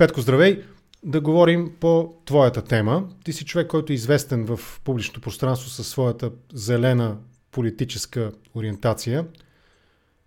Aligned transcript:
Петко, 0.00 0.20
здравей! 0.20 0.62
Да 1.02 1.20
говорим 1.20 1.72
по 1.80 2.14
твоята 2.24 2.64
тема. 2.64 3.08
Ти 3.24 3.32
си 3.32 3.44
човек, 3.44 3.66
който 3.66 3.92
е 3.92 3.94
известен 3.94 4.46
в 4.46 4.60
публичното 4.84 5.20
пространство 5.20 5.70
със 5.70 5.88
своята 5.88 6.30
зелена 6.52 7.16
политическа 7.50 8.32
ориентация. 8.54 9.26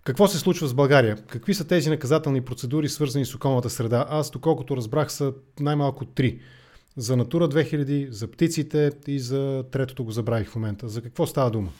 Какво 0.03 0.27
се 0.27 0.39
случва 0.39 0.67
с 0.67 0.73
България? 0.73 1.17
Какви 1.27 1.53
са 1.53 1.67
тези 1.67 1.89
наказателни 1.89 2.41
процедури, 2.41 2.89
свързани 2.89 3.25
с 3.25 3.35
околната 3.35 3.69
среда? 3.69 4.05
Аз, 4.09 4.31
доколкото 4.31 4.77
разбрах, 4.77 5.11
са 5.11 5.33
най-малко 5.59 6.05
три. 6.05 6.39
За 6.97 7.17
Натура 7.17 7.49
2000, 7.49 8.09
за 8.09 8.27
птиците 8.27 8.91
и 9.07 9.19
за 9.19 9.63
третото 9.71 10.03
го 10.03 10.11
забравих 10.11 10.49
в 10.49 10.55
момента. 10.55 10.89
За 10.89 11.01
какво 11.01 11.27
става 11.27 11.51
дума? 11.51 11.71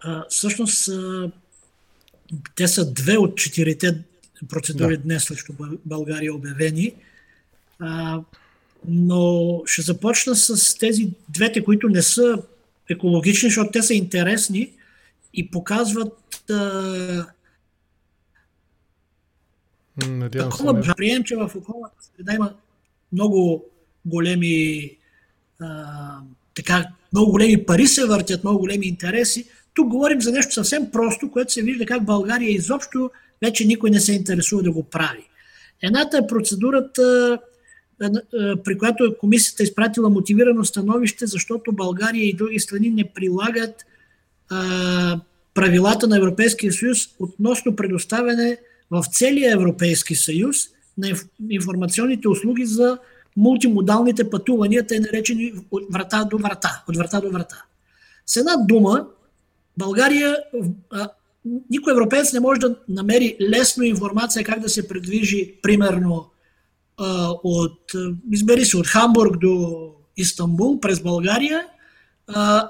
А, 0.00 0.24
всъщност, 0.28 0.88
а, 0.88 1.30
те 2.54 2.68
са 2.68 2.92
две 2.92 3.18
от 3.18 3.36
четирите 3.36 4.04
процедури 4.48 4.96
да. 4.96 5.02
днес 5.02 5.24
срещу 5.24 5.52
България 5.84 6.34
обявени. 6.34 6.94
А, 7.78 8.20
но 8.88 9.62
ще 9.66 9.82
започна 9.82 10.36
с 10.36 10.78
тези 10.78 11.10
двете, 11.28 11.64
които 11.64 11.88
не 11.88 12.02
са 12.02 12.42
екологични, 12.90 13.48
защото 13.48 13.70
те 13.70 13.82
са 13.82 13.94
интересни 13.94 14.72
и 15.34 15.50
показват 15.50 16.50
а, 16.50 17.26
такова 20.32 20.94
прием, 20.96 21.24
че 21.24 21.36
в 21.36 21.50
околната 21.56 21.96
среда 22.16 22.34
има 22.34 22.54
много 23.12 23.64
големи 24.04 24.90
а, 25.60 26.18
така, 26.54 26.86
много 27.12 27.30
големи 27.30 27.66
пари 27.66 27.86
се 27.86 28.06
въртят, 28.06 28.44
много 28.44 28.58
големи 28.58 28.86
интереси. 28.86 29.46
Тук 29.74 29.88
говорим 29.88 30.20
за 30.20 30.32
нещо 30.32 30.54
съвсем 30.54 30.90
просто, 30.90 31.30
което 31.30 31.52
се 31.52 31.62
вижда 31.62 31.86
как 31.86 32.04
България 32.04 32.50
изобщо 32.50 33.10
вече 33.42 33.66
никой 33.66 33.90
не 33.90 34.00
се 34.00 34.12
интересува 34.12 34.62
да 34.62 34.72
го 34.72 34.82
прави. 34.82 35.28
Едната 35.82 36.18
е 36.18 36.26
процедурата, 36.26 37.38
при 38.64 38.78
която 38.78 39.14
комисията 39.20 39.62
е 39.62 39.64
изпратила 39.64 40.10
мотивирано 40.10 40.64
становище, 40.64 41.26
защото 41.26 41.72
България 41.72 42.24
и 42.28 42.36
други 42.36 42.60
страни 42.60 42.90
не 42.90 43.04
прилагат 43.14 43.84
а, 44.50 45.20
правилата 45.54 46.08
на 46.08 46.16
Европейския 46.16 46.72
съюз 46.72 46.98
относно 47.18 47.76
предоставяне 47.76 48.58
в 48.90 49.04
целия 49.12 49.52
Европейски 49.52 50.14
съюз 50.14 50.56
на 50.98 51.08
информационните 51.50 52.28
услуги 52.28 52.66
за 52.66 52.98
мултимодалните 53.36 54.30
пътувания, 54.30 54.86
те 54.86 55.00
наречени 55.00 55.52
от 55.70 55.82
врата 55.90 56.24
до 56.24 56.38
врата. 56.38 56.82
От 56.88 56.96
врата 56.96 57.20
до 57.20 57.30
врата. 57.30 57.64
С 58.26 58.36
една 58.36 58.56
дума, 58.56 59.06
България, 59.78 60.36
никой 61.70 61.92
европеец 61.92 62.32
не 62.32 62.40
може 62.40 62.60
да 62.60 62.76
намери 62.88 63.36
лесно 63.40 63.84
информация 63.84 64.44
как 64.44 64.60
да 64.60 64.68
се 64.68 64.88
предвижи, 64.88 65.54
примерно, 65.62 66.30
от, 67.44 67.92
избери 68.32 68.64
се, 68.64 68.76
от 68.76 68.86
Хамбург 68.86 69.40
до 69.40 69.86
Истанбул 70.16 70.80
през 70.80 71.00
България, 71.00 71.66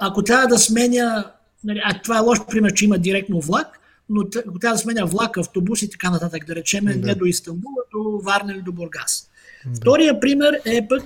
ако 0.01 0.23
трябва 0.23 0.47
да 0.47 0.59
сменя, 0.59 1.33
нали, 1.65 1.81
а 1.85 2.03
това 2.03 2.17
е 2.17 2.21
лош 2.21 2.39
пример, 2.51 2.73
че 2.73 2.85
има 2.85 2.99
директно 2.99 3.41
влак, 3.41 3.81
но 4.09 4.21
ако 4.49 4.59
трябва 4.59 4.75
да 4.75 4.79
сменя 4.79 5.07
влак, 5.07 5.39
автобус 5.39 5.83
и 5.83 5.91
така 5.91 6.11
нататък, 6.11 6.47
да 6.47 6.55
речем, 6.55 6.85
да. 6.85 6.95
не 6.95 7.15
до 7.15 7.25
Истанбул, 7.25 7.73
а 7.79 7.99
до 7.99 8.21
Варна 8.25 8.53
или 8.53 8.63
до 8.63 8.73
Бургас. 8.73 9.31
Да. 9.67 9.77
Втория 9.77 10.21
пример 10.21 10.61
е 10.65 10.89
пък 10.89 11.03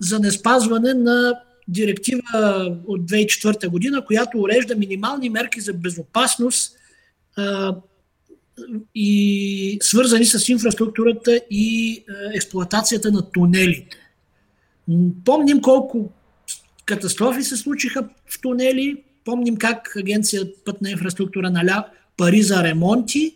за 0.00 0.18
неспазване 0.18 0.94
на 0.94 1.40
директива 1.72 2.22
от 2.86 3.00
2004 3.00 3.68
година, 3.68 4.04
която 4.04 4.38
урежда 4.38 4.76
минимални 4.76 5.30
мерки 5.30 5.60
за 5.60 5.72
безопасност 5.72 6.76
а, 7.36 7.76
и 8.94 9.78
свързани 9.82 10.24
с 10.24 10.48
инфраструктурата 10.48 11.40
и 11.50 12.04
а, 12.08 12.36
експлуатацията 12.36 13.12
на 13.12 13.30
тунелите. 13.30 13.96
Помним 15.24 15.60
колко 15.60 16.10
катастрофи 16.84 17.42
се 17.42 17.56
случиха 17.56 18.08
в 18.26 18.40
тунели, 18.40 19.02
помним 19.24 19.56
как 19.56 19.96
Агенция 19.96 20.42
Пътна 20.64 20.90
инфраструктура 20.90 21.50
наля 21.50 21.86
пари 22.16 22.42
за 22.42 22.62
ремонти, 22.62 23.34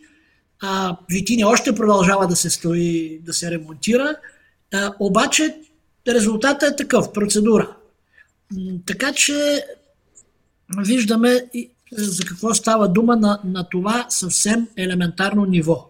а, 0.61 0.97
Витине 1.09 1.45
още 1.45 1.75
продължава 1.75 2.27
да 2.27 2.35
се 2.35 2.49
строи, 2.49 3.19
да 3.23 3.33
се 3.33 3.51
ремонтира, 3.51 4.15
а, 4.73 4.93
обаче 4.99 5.55
резултатът 6.07 6.73
е 6.73 6.75
такъв, 6.75 7.13
процедура. 7.13 7.75
Така 8.85 9.13
че 9.13 9.65
виждаме 10.77 11.49
за 11.91 12.25
какво 12.25 12.53
става 12.53 12.87
дума 12.87 13.15
на, 13.15 13.39
на 13.43 13.69
това 13.69 14.05
съвсем 14.09 14.67
елементарно 14.77 15.45
ниво. 15.45 15.89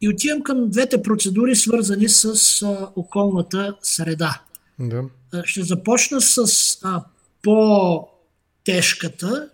И 0.00 0.08
отивам 0.08 0.42
към 0.42 0.70
двете 0.70 1.02
процедури, 1.02 1.56
свързани 1.56 2.08
с 2.08 2.62
а, 2.62 2.88
околната 2.96 3.74
среда. 3.82 4.40
Да. 4.78 5.02
Ще 5.44 5.62
започна 5.62 6.20
с 6.20 6.38
а, 6.82 7.04
по-тежката. 7.42 9.48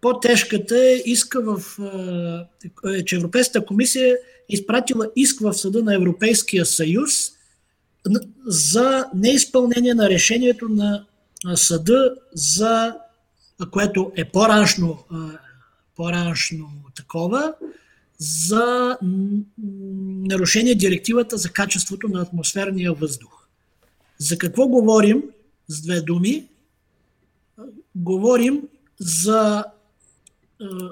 По-тежката 0.00 0.76
е 0.76 1.02
иска 1.04 1.42
в, 1.42 1.62
а, 1.80 2.46
че 3.04 3.16
Европейската 3.16 3.66
комисия 3.66 4.08
е 4.08 4.16
изпратила 4.48 5.10
иск 5.16 5.40
в 5.40 5.54
съда 5.54 5.82
на 5.82 5.94
Европейския 5.94 6.66
съюз 6.66 7.32
за 8.46 9.06
неизпълнение 9.14 9.94
на 9.94 10.08
решението 10.08 10.68
на 10.68 11.04
съда 11.54 12.14
за 12.34 12.96
което 13.70 14.12
е 14.16 14.24
по-раншно, 14.24 14.98
по-раншно 15.96 16.68
такова, 16.94 17.54
за 18.18 18.98
нарушение 20.28 20.74
директивата 20.74 21.36
за 21.36 21.50
качеството 21.50 22.08
на 22.08 22.22
атмосферния 22.22 22.92
въздух. 22.92 23.46
За 24.18 24.38
какво 24.38 24.68
говорим 24.68 25.22
с 25.68 25.82
две 25.82 26.00
думи? 26.00 26.46
Говорим 27.94 28.62
за, 28.98 29.64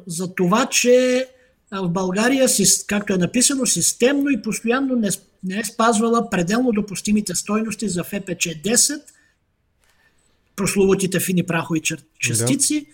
за 0.07 0.35
това, 0.35 0.67
че 0.67 1.27
в 1.73 1.89
България, 1.89 2.49
както 2.87 3.13
е 3.13 3.17
написано, 3.17 3.67
системно 3.67 4.31
и 4.31 4.43
постоянно 4.43 4.97
не, 4.97 5.09
не 5.45 5.59
е 5.59 5.65
спазвала 5.65 6.31
пределно 6.31 6.73
допустимите 6.73 7.35
стойности 7.35 7.89
за 7.89 8.05
ФПЧ 8.05 8.47
10 8.47 9.03
прословутите 10.57 11.21
фини 11.21 11.43
прахови 11.43 11.81
частици 12.19 12.81
да. 12.81 12.87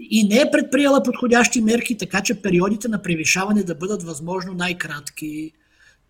и 0.00 0.24
не 0.24 0.36
е 0.36 0.50
предприела 0.52 1.02
подходящи 1.02 1.60
мерки, 1.60 1.98
така 1.98 2.20
че 2.20 2.42
периодите 2.42 2.88
на 2.88 3.02
превишаване 3.02 3.62
да 3.62 3.74
бъдат 3.74 4.02
възможно 4.02 4.54
най-кратки. 4.54 5.52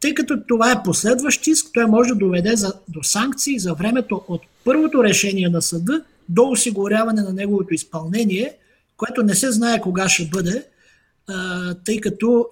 Тъй 0.01 0.15
като 0.15 0.43
това 0.49 0.73
е 0.73 0.83
последващ 0.83 1.47
иск, 1.47 1.67
той 1.75 1.87
може 1.87 2.09
да 2.09 2.15
доведе 2.15 2.57
за, 2.57 2.75
до 2.89 3.03
санкции 3.03 3.59
за 3.59 3.75
времето 3.75 4.25
от 4.29 4.43
първото 4.65 5.05
решение 5.05 5.49
на 5.49 5.63
съда 5.63 6.05
до 6.29 6.49
осигуряване 6.49 7.23
на 7.23 7.33
неговото 7.33 7.75
изпълнение, 7.75 8.57
което 8.97 9.23
не 9.23 9.35
се 9.35 9.53
знае 9.53 9.81
кога 9.81 10.09
ще 10.09 10.25
бъде, 10.25 10.65
тъй 11.85 12.01
като 12.01 12.47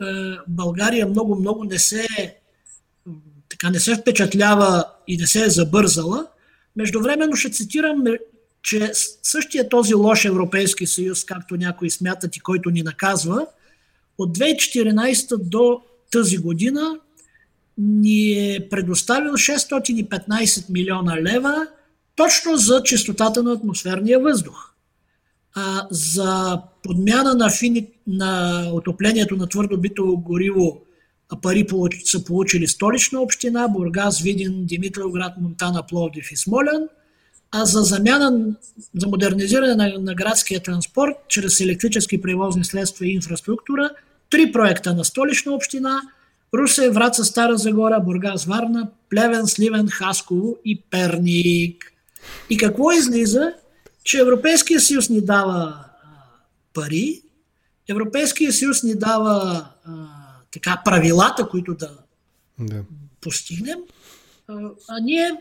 България 0.49 1.06
много-много 1.06 1.65
не 1.65 1.78
се 1.78 2.06
така 3.49 3.71
не 3.71 3.81
се 3.81 3.94
впечатлява 3.94 4.84
и 5.09 5.17
не 5.17 5.27
се 5.27 5.44
е 5.44 5.49
забързала. 5.49 6.27
Междувременно 6.77 7.37
ще 7.37 7.50
цитирам 7.50 8.05
че 8.62 8.91
същия 9.22 9.69
този 9.69 9.94
лош 9.94 10.25
Европейски 10.25 10.87
съюз, 10.87 11.25
както 11.25 11.56
някои 11.56 11.91
смятат 11.91 12.37
и 12.37 12.41
който 12.41 12.71
ни 12.71 12.82
наказва, 12.82 13.47
от 14.19 14.38
2014 14.38 15.37
до 15.37 15.81
тази 16.10 16.38
година 16.38 16.99
ни 17.78 18.54
е 18.54 18.69
предоставил 18.69 19.32
615 19.32 20.70
милиона 20.70 21.22
лева 21.22 21.66
точно 22.16 22.56
за 22.56 22.82
чистотата 22.82 23.43
на 23.43 23.53
атмосферния 23.53 24.20
въздух. 24.20 24.75
А, 25.54 25.87
за 25.91 26.62
подмяна 26.82 27.34
на, 27.34 27.50
фини, 27.50 27.88
на 28.06 28.62
отоплението 28.72 29.37
на 29.37 29.47
твърдо 29.47 29.81
битово 29.81 30.16
гориво 30.16 30.81
пари 31.43 31.66
са 32.04 32.25
получили 32.25 32.66
Столична 32.66 33.20
община, 33.20 33.69
Бургас, 33.69 34.20
Видин, 34.20 34.66
Димитровград, 34.66 35.32
Монтана, 35.40 35.87
Пловдив 35.87 36.32
и 36.32 36.37
Смолян– 36.37 36.88
а 37.52 37.64
за 37.64 37.82
замяна, 37.82 38.55
за 38.94 39.08
модернизиране 39.08 39.75
на, 39.75 39.99
на 39.99 40.14
градския 40.14 40.62
транспорт 40.62 41.17
чрез 41.29 41.61
електрически 41.61 42.23
превозни 42.23 42.64
средства 42.64 43.06
и 43.06 43.14
инфраструктура, 43.14 43.91
три 44.31 44.52
проекта 44.52 44.94
на 44.94 45.05
столична 45.05 45.52
община 45.52 46.00
Русе, 46.55 46.91
Враца, 46.91 47.25
Стара 47.25 47.56
Загора, 47.56 48.00
Бургас, 48.00 48.44
Варна, 48.44 48.88
Плевен, 49.08 49.47
Сливен, 49.47 49.88
Хасково 49.88 50.56
и 50.64 50.81
Перник. 50.91 51.93
И 52.50 52.56
какво 52.56 52.93
излиза? 52.93 53.55
Че 54.05 54.19
Европейския 54.19 54.81
съюз 54.81 55.08
ни 55.08 55.20
дава 55.20 55.55
а, 55.55 56.08
пари, 56.75 57.23
Европейския 57.88 58.52
съюз 58.52 58.82
ни 58.82 58.94
дава 58.94 59.67
а, 59.85 59.93
така 60.50 60.82
правилата, 60.85 61.49
които 61.49 61.75
да, 61.75 61.91
да. 62.58 62.82
постигнем, 63.20 63.79
а, 64.49 64.70
а 64.88 65.00
ние 65.00 65.32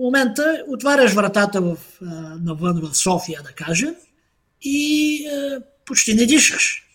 в 0.00 0.02
момента 0.02 0.64
отваряш 0.68 1.12
вратата 1.12 1.60
в, 1.60 1.76
навън 2.40 2.80
в 2.80 2.96
София, 2.96 3.40
да 3.42 3.52
кажем, 3.52 3.94
и 4.62 5.14
е, 5.26 5.58
почти 5.86 6.14
не 6.14 6.26
дишаш. 6.26 6.86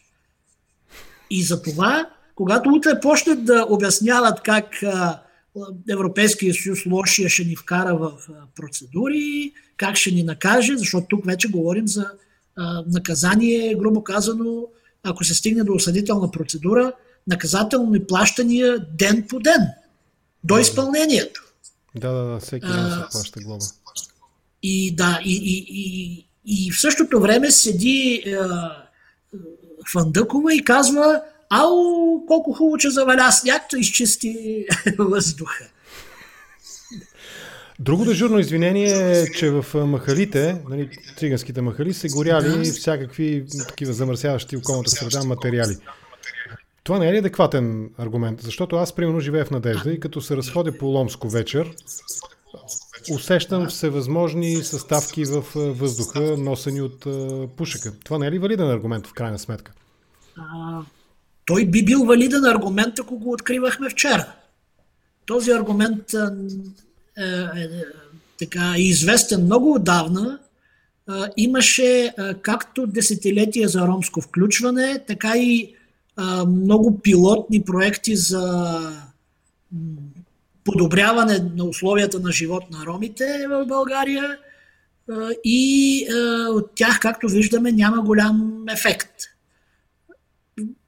И 1.30 1.44
за 1.44 1.62
това, 1.62 2.10
когато 2.36 2.70
утре 2.70 3.00
почнат 3.00 3.46
да 3.46 3.66
обясняват 3.70 4.42
как 4.42 4.82
е, 4.82 4.92
Европейския 5.90 6.54
съюз 6.54 6.86
лошия 6.86 7.30
ще 7.30 7.44
ни 7.44 7.56
вкара 7.56 7.98
в 7.98 8.12
процедури, 8.56 9.54
как 9.78 9.96
ще 9.96 10.12
ни 10.12 10.24
накаже, 10.24 10.78
защото 10.78 11.08
тук 11.08 11.26
вече 11.26 11.48
говорим 11.48 11.88
за 11.88 12.12
наказание, 12.88 13.76
грубо 13.76 14.04
казано, 14.04 14.64
ако 15.04 15.24
се 15.24 15.34
стигне 15.34 15.64
до 15.64 15.74
осъдителна 15.74 16.32
процедура, 16.32 16.94
наказателни 17.28 18.08
плащания 18.08 18.80
ден 18.98 19.26
по 19.30 19.40
ден, 19.40 19.62
до 20.44 20.58
изпълнението. 20.58 21.45
Да, 21.96 22.12
да, 22.12 22.24
да, 22.24 22.40
всеки 22.40 22.68
ден 22.68 22.92
се 22.92 23.12
плаща 23.12 23.40
глоба. 23.40 23.66
И 24.64 24.96
да, 24.96 25.20
и, 25.26 25.36
и, 25.36 25.66
и, 25.70 26.26
и 26.46 26.72
в 26.72 26.80
същото 26.80 27.22
време 27.22 27.52
седи 27.52 28.24
е, 28.26 28.38
Фандъкова 29.92 30.54
и 30.56 30.64
казва, 30.64 31.22
ау, 31.50 32.26
колко 32.28 32.54
хубаво, 32.54 32.78
че 32.78 32.90
заваля 32.90 33.32
сняг, 33.32 33.62
изчисти 33.78 34.66
въздуха. 34.98 35.66
Друго 37.80 38.06
дежурно 38.06 38.40
извинение 38.40 39.22
е, 39.22 39.32
че 39.32 39.50
в 39.50 39.86
махалите, 39.86 40.62
нали, 40.70 40.90
циганските 41.18 41.62
махали, 41.62 41.94
се 41.94 42.08
горяли 42.08 42.72
всякакви 42.72 43.46
такива 43.68 43.94
замърсяващи 43.94 44.58
околната 44.58 44.92
среда 44.92 45.24
материали. 45.24 45.78
Това 46.86 47.00
не 47.00 47.10
е 47.10 47.14
ли 47.14 47.18
адекватен 47.18 47.90
аргумент? 47.98 48.42
Защото 48.42 48.76
аз, 48.76 48.94
примерно, 48.94 49.20
живея 49.20 49.46
в 49.46 49.52
надежда 49.52 49.92
и 49.92 50.00
като 50.00 50.22
се 50.22 50.38
разходя 50.38 50.78
по 50.78 50.86
Ломско 50.86 51.30
вечер, 51.30 51.76
усещам 53.12 53.68
всевъзможни 53.68 54.56
съставки 54.56 55.26
в 55.26 55.44
въздуха, 55.56 56.38
носени 56.38 56.82
от 56.82 57.06
пушека. 57.56 57.94
Това 58.04 58.18
не 58.18 58.28
е 58.28 58.32
ли 58.32 58.40
валиден 58.40 58.70
аргумент 58.70 59.08
в 59.08 59.14
крайна 59.14 59.40
сметка? 59.40 59.72
Той 61.46 61.66
би 61.66 61.86
бил 61.86 62.00
валиден 62.00 62.46
аргумент, 62.46 63.00
ако 63.00 63.18
го 63.18 63.32
откривахме 63.32 63.90
вчера. 63.90 64.32
Този 65.26 65.52
аргумент 65.52 66.14
е, 66.14 67.24
е, 67.24 67.68
така, 68.40 68.74
е 68.78 68.82
известен 68.82 69.44
много 69.44 69.74
отдавна. 69.74 70.40
Е, 71.10 71.14
имаше 71.38 72.04
е, 72.06 72.14
както 72.42 72.88
десетилетия 72.88 73.70
за 73.70 73.88
ромско 73.88 74.22
включване, 74.22 75.04
така 75.08 75.38
и 75.38 75.75
много 76.48 77.00
пилотни 77.00 77.64
проекти 77.64 78.16
за 78.16 78.80
подобряване 80.64 81.40
на 81.56 81.64
условията 81.64 82.20
на 82.20 82.32
живот 82.32 82.64
на 82.72 82.86
ромите 82.86 83.48
в 83.50 83.66
България 83.66 84.38
и 85.44 86.08
от 86.50 86.76
тях, 86.76 87.00
както 87.00 87.28
виждаме, 87.28 87.72
няма 87.72 88.02
голям 88.02 88.66
ефект. 88.70 89.12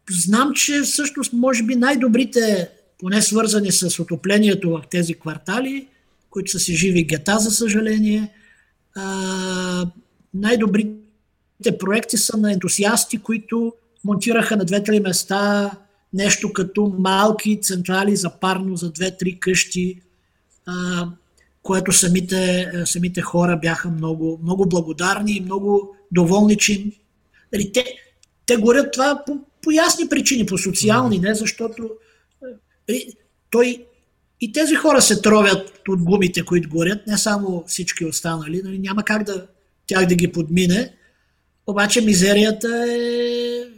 Знам, 0.10 0.54
че 0.54 0.82
всъщност 0.82 1.34
може 1.34 1.64
би 1.64 1.76
най-добрите, 1.76 2.70
поне 3.00 3.22
свързани 3.22 3.72
с 3.72 4.00
отоплението 4.00 4.70
в 4.70 4.84
тези 4.92 5.14
квартали, 5.14 5.88
които 6.30 6.52
са 6.52 6.60
си 6.60 6.76
живи 6.76 7.04
гета, 7.04 7.40
за 7.40 7.52
съжаление, 7.52 8.32
най-добрите 10.34 11.78
проекти 11.80 12.18
са 12.18 12.38
на 12.38 12.54
ентусиасти, 12.54 13.18
които 13.18 13.74
монтираха 14.08 14.58
на 14.58 14.66
две-три 14.66 15.00
места 15.00 15.72
нещо 16.14 16.54
като 16.54 16.96
малки 17.00 17.62
централи 17.62 18.16
за 18.16 18.40
парно 18.40 18.76
за 18.76 18.92
две-три 18.92 19.40
къщи, 19.40 20.02
а, 20.66 21.08
което 21.64 21.92
самите, 21.92 22.72
самите 22.86 23.22
хора 23.22 23.58
бяха 23.62 23.90
много, 23.90 24.40
много 24.44 24.70
благодарни 24.70 25.32
и 25.32 25.42
много 25.42 25.96
доволни, 26.12 26.58
че 26.58 26.86
нали, 27.54 27.72
те, 27.72 27.86
те 28.46 28.56
горят 28.56 28.94
това 28.94 29.24
по, 29.26 29.40
по 29.62 29.72
ясни 29.72 30.10
причини, 30.10 30.46
по 30.46 30.58
социални, 30.58 31.20
не 31.20 31.36
защото 31.36 31.90
нали, 32.90 33.14
той 33.50 33.86
и 34.42 34.52
тези 34.52 34.76
хора 34.76 35.02
се 35.02 35.22
тровят 35.22 35.82
от 35.88 36.04
гумите, 36.04 36.46
които 36.46 36.70
горят, 36.70 37.08
не 37.08 37.18
само 37.18 37.64
всички 37.68 38.06
останали, 38.06 38.62
нали, 38.64 38.80
няма 38.80 39.04
как 39.04 39.24
да 39.24 39.48
тях 39.88 40.06
да 40.06 40.16
ги 40.16 40.32
подмине, 40.32 40.94
обаче 41.68 42.02
мизерията 42.02 42.86
е 42.90 43.77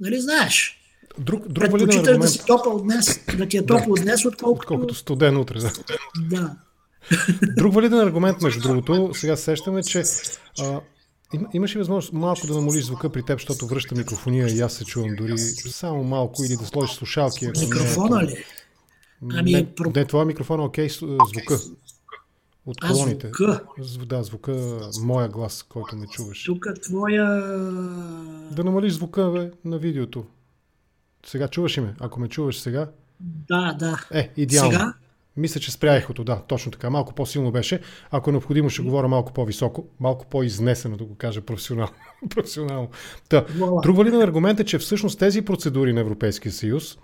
Нали 0.00 0.20
знаеш? 0.20 0.80
Друг, 1.18 1.48
друг 1.48 1.70
Предпочиташ 1.70 2.18
да 2.18 2.28
си 2.28 2.46
топъл 2.46 2.78
днес, 2.78 3.20
да 3.38 3.48
ти 3.48 3.56
е 3.56 3.66
топло 3.66 3.94
да. 3.94 4.02
днес, 4.02 4.24
отколкото... 4.24 4.60
отколкото 4.60 4.94
студен 4.94 5.36
утре. 5.36 5.58
Да. 5.58 5.72
да. 6.30 6.56
Друг 7.56 7.74
валиден 7.74 7.98
аргумент, 7.98 8.42
между 8.42 8.60
другото, 8.60 9.10
сега 9.14 9.36
сещаме, 9.36 9.82
че 9.82 10.02
а, 10.60 10.80
им, 11.34 11.46
имаш 11.52 11.74
ли 11.74 11.78
възможност 11.78 12.12
малко 12.12 12.46
да 12.46 12.54
намалиш 12.54 12.84
звука 12.84 13.10
при 13.10 13.22
теб, 13.22 13.40
защото 13.40 13.66
връща 13.66 13.94
микрофония 13.94 14.48
и 14.48 14.60
аз 14.60 14.72
се 14.72 14.84
чувам 14.84 15.16
дори 15.16 15.38
само 15.38 16.04
малко 16.04 16.44
или 16.44 16.56
да 16.56 16.66
сложиш 16.66 16.96
слушалки. 16.96 17.46
Микрофона 17.46 18.16
не 18.16 18.24
е... 18.24 18.26
ли? 18.26 18.44
Ами, 19.34 19.52
не, 19.52 19.66
не, 19.96 20.04
това 20.04 20.22
е 20.22 20.24
микрофона, 20.24 20.64
окей, 20.64 20.88
звука. 20.88 21.58
От 22.66 22.80
колоните. 22.80 23.26
А, 23.26 23.82
звука? 23.82 24.06
Да, 24.06 24.22
звука, 24.22 24.80
моя 25.02 25.28
глас, 25.28 25.62
който 25.62 25.96
ме 25.96 26.06
чуваш. 26.06 26.44
Тук 26.44 26.66
твоя... 26.82 27.24
Да 28.50 28.64
намалиш 28.64 28.92
звука 28.92 29.30
бе, 29.30 29.50
на 29.64 29.78
видеото. 29.78 30.24
Сега 31.26 31.48
чуваш 31.48 31.78
ли 31.78 31.80
ме? 31.80 31.94
Ако 32.00 32.20
ме 32.20 32.28
чуваш 32.28 32.60
сега? 32.60 32.90
Да, 33.20 33.76
да. 33.78 34.06
Е, 34.12 34.32
идеално. 34.36 34.72
Сега? 34.72 34.94
Мисля, 35.36 35.60
че 35.60 35.72
спря 35.72 35.94
ехото, 35.94 36.24
да, 36.24 36.42
точно 36.48 36.72
така. 36.72 36.90
Малко 36.90 37.14
по-силно 37.14 37.52
беше. 37.52 37.80
Ако 38.10 38.30
е 38.30 38.32
необходимо, 38.32 38.70
ще 38.70 38.82
говоря 38.82 39.08
малко 39.08 39.32
по-високо, 39.32 39.86
малко 40.00 40.26
по-изнесено, 40.26 40.96
да 40.96 41.04
го 41.04 41.14
кажа 41.14 41.40
професионално. 41.40 41.92
професионално. 42.30 42.88
Та, 43.28 43.44
друг 43.82 43.96
валиден 43.96 44.20
аргумент 44.20 44.60
е, 44.60 44.64
че 44.64 44.78
всъщност 44.78 45.18
тези 45.18 45.42
процедури 45.42 45.92
на 45.92 46.00
Европейския 46.00 46.52
съюз, 46.52 46.98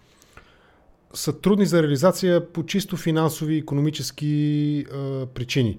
са 1.15 1.41
трудни 1.41 1.67
за 1.67 1.83
реализация 1.83 2.53
по 2.53 2.67
чисто 2.67 2.97
финансови 2.97 3.55
и 3.55 3.59
економически 3.59 4.85
а, 4.93 5.27
причини. 5.27 5.79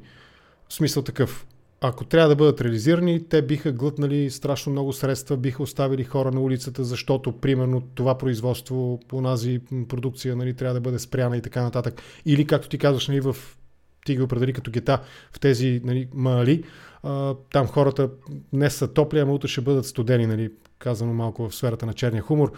В 0.70 0.74
смисъл 0.74 1.04
такъв. 1.04 1.46
Ако 1.82 2.06
трябва 2.06 2.30
да 2.30 2.36
бъдат 2.36 2.62
реализирани, 2.62 3.24
те 3.30 3.42
биха 3.42 3.72
глътнали 3.72 4.30
страшно 4.30 4.72
много 4.72 4.94
средства, 4.94 5.38
биха 5.38 5.64
оставили 5.64 6.04
хора 6.04 6.32
на 6.32 6.42
улицата, 6.42 6.84
защото, 6.84 7.32
примерно, 7.32 7.82
това 7.96 8.18
производство 8.18 9.00
по 9.08 9.22
нази 9.22 9.62
продукция 9.90 10.36
нали, 10.36 10.54
трябва 10.54 10.74
да 10.74 10.82
бъде 10.82 11.00
спряна 11.00 11.38
и 11.38 11.42
така 11.42 11.62
нататък. 11.62 12.02
Или, 12.26 12.48
както 12.48 12.70
ти 12.70 12.78
казваш, 12.78 13.08
нали, 13.08 13.20
в 13.20 13.36
ти 14.06 14.16
ги 14.16 14.22
определи 14.22 14.54
като 14.54 14.72
гета 14.72 15.02
в 15.32 15.40
тези 15.40 15.82
нали, 15.84 16.08
мали, 16.14 16.64
а, 17.04 17.36
там 17.52 17.68
хората 17.68 18.10
днес 18.54 18.76
са 18.76 18.94
топли, 18.94 19.20
ама 19.20 19.34
утре 19.34 19.48
ще 19.48 19.62
бъдат 19.62 19.86
студени, 19.86 20.28
нали, 20.28 20.52
казано 20.80 21.14
малко 21.14 21.50
в 21.50 21.56
сферата 21.56 21.86
на 21.86 21.94
черния 21.94 22.24
хумор. 22.24 22.52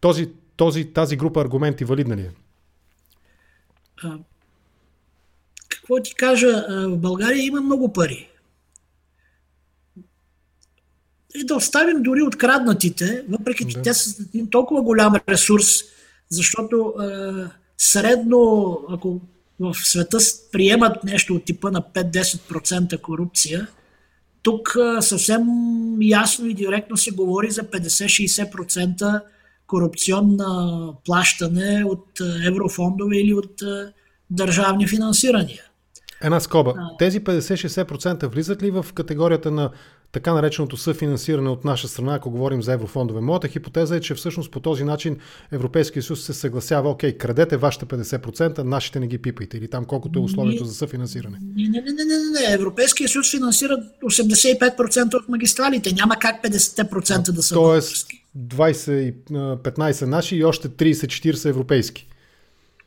Този 0.00 0.32
този, 0.56 0.92
тази 0.92 1.16
група 1.16 1.40
аргументи 1.40 1.84
валидна 1.84 2.16
ли 2.16 2.20
е? 2.20 2.30
А, 4.02 4.18
какво 5.68 6.02
ти 6.02 6.14
кажа? 6.14 6.64
В 6.68 6.96
България 6.96 7.42
има 7.42 7.60
много 7.60 7.92
пари. 7.92 8.28
И 11.34 11.44
да 11.44 11.54
оставим 11.54 12.02
дори 12.02 12.22
откраднатите, 12.22 13.24
въпреки 13.28 13.66
че 13.68 13.76
да. 13.76 13.82
те 13.82 13.94
са 13.94 14.22
един 14.22 14.50
толкова 14.50 14.82
голям 14.82 15.14
ресурс, 15.28 15.66
защото 16.28 16.94
е, 17.02 17.06
средно, 17.78 18.78
ако 18.88 19.20
в 19.60 19.74
света 19.74 20.18
приемат 20.52 21.04
нещо 21.04 21.34
от 21.34 21.44
типа 21.44 21.70
на 21.70 21.82
5-10% 21.82 23.00
корупция, 23.00 23.66
тук 24.42 24.76
е, 24.98 25.02
съвсем 25.02 25.42
ясно 26.00 26.46
и 26.46 26.54
директно 26.54 26.96
се 26.96 27.10
говори 27.10 27.50
за 27.50 27.62
50-60% 27.62 29.20
корупционна 29.66 30.92
плащане 31.04 31.84
от 31.86 32.06
е, 32.20 32.48
еврофондове 32.48 33.16
или 33.16 33.34
от 33.34 33.62
е, 33.62 33.92
държавни 34.30 34.88
финансирания. 34.88 35.62
Една 36.22 36.40
скоба. 36.40 36.74
Тези 36.98 37.20
50-60% 37.20 38.26
влизат 38.26 38.62
ли 38.62 38.70
в 38.70 38.86
категорията 38.94 39.50
на 39.50 39.70
така 40.12 40.34
нареченото 40.34 40.76
съфинансиране 40.76 41.48
от 41.48 41.64
наша 41.64 41.88
страна, 41.88 42.14
ако 42.14 42.30
говорим 42.30 42.62
за 42.62 42.72
еврофондове? 42.72 43.20
Моята 43.20 43.48
хипотеза 43.48 43.96
е, 43.96 44.00
че 44.00 44.14
всъщност 44.14 44.50
по 44.50 44.60
този 44.60 44.84
начин 44.84 45.18
Европейския 45.52 46.02
съюз 46.02 46.24
се 46.24 46.32
съгласява, 46.32 46.90
окей, 46.90 47.12
крадете 47.12 47.56
вашите 47.56 47.86
50%, 47.86 48.58
нашите 48.58 49.00
не 49.00 49.06
ги 49.06 49.18
пипайте 49.18 49.56
или 49.56 49.68
там 49.68 49.84
колкото 49.84 50.18
е 50.18 50.22
условието 50.22 50.64
за 50.64 50.74
съфинансиране. 50.74 51.38
Не, 51.56 51.68
не, 51.68 51.80
не, 51.80 51.92
не, 51.92 52.04
не, 52.04 52.48
не. 52.48 52.54
Европейския 52.54 53.08
съюз 53.08 53.30
финансира 53.30 53.78
85% 54.04 55.14
от 55.14 55.28
магистралите. 55.28 55.92
Няма 55.92 56.16
как 56.16 56.44
50% 56.44 57.32
да 57.32 57.42
са 57.42 57.54
Тоест, 57.54 58.06
20, 58.06 58.20
15 58.36 60.06
наши 60.06 60.36
и 60.36 60.44
още 60.44 60.68
30-40 60.68 61.48
европейски. 61.48 62.08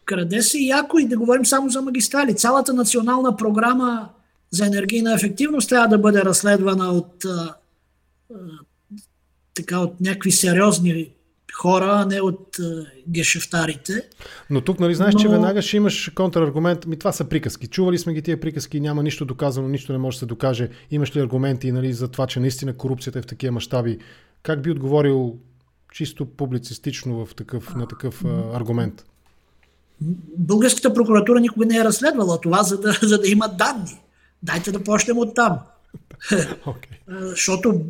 Краде 0.05 0.41
се 0.41 0.57
яко 0.57 0.99
и 0.99 1.07
да 1.07 1.17
говорим 1.17 1.45
само 1.45 1.69
за 1.69 1.81
магистрали. 1.81 2.35
Цялата 2.35 2.73
национална 2.73 3.37
програма 3.37 4.09
за 4.51 4.65
енергийна 4.65 5.13
ефективност 5.13 5.69
трябва 5.69 5.87
да 5.87 5.97
бъде 5.97 6.21
разследвана 6.21 6.91
от, 6.91 7.25
а, 7.25 7.55
а, 8.33 8.37
така, 9.53 9.79
от 9.79 10.01
някакви 10.01 10.31
сериозни 10.31 11.09
хора, 11.53 11.91
а 11.91 12.05
не 12.05 12.21
от 12.21 12.59
а, 12.59 12.85
гешефтарите. 13.07 14.01
Но 14.49 14.61
тук, 14.61 14.79
нали, 14.79 14.95
знаеш, 14.95 15.13
Но... 15.13 15.19
че 15.19 15.27
веднага 15.27 15.61
ще 15.61 15.77
имаш 15.77 16.11
контраргумент. 16.15 16.85
Ми 16.85 16.99
това 16.99 17.11
са 17.11 17.25
приказки. 17.25 17.67
Чували 17.67 17.97
сме 17.97 18.13
ги 18.13 18.21
тия 18.21 18.39
приказки, 18.39 18.79
няма 18.79 19.03
нищо 19.03 19.25
доказано, 19.25 19.67
нищо 19.67 19.91
не 19.91 19.97
може 19.97 20.15
да 20.15 20.19
се 20.19 20.25
докаже. 20.25 20.69
Имаш 20.91 21.15
ли 21.15 21.19
аргументи 21.19 21.71
нали, 21.71 21.93
за 21.93 22.07
това, 22.07 22.27
че 22.27 22.39
наистина 22.39 22.77
корупцията 22.77 23.19
е 23.19 23.21
в 23.21 23.25
такива 23.25 23.51
мащаби? 23.51 23.99
Как 24.43 24.61
би 24.61 24.71
отговорил 24.71 25.37
чисто 25.91 26.25
публицистично 26.25 27.25
в 27.25 27.35
такъв, 27.35 27.75
на 27.75 27.87
такъв 27.87 28.25
а, 28.25 28.57
аргумент? 28.57 29.05
Българската 30.37 30.93
прокуратура 30.93 31.39
никога 31.39 31.65
не 31.65 31.77
е 31.77 31.83
разследвала 31.83 32.41
това, 32.41 32.63
за 32.63 32.79
да, 32.79 32.99
за 33.01 33.17
да 33.17 33.27
има 33.27 33.47
данни. 33.47 34.01
Дайте 34.43 34.71
да 34.71 34.83
почнем 34.83 35.17
от 35.17 35.35
там. 35.35 35.59
Okay. 36.65 36.97
Защото 37.07 37.81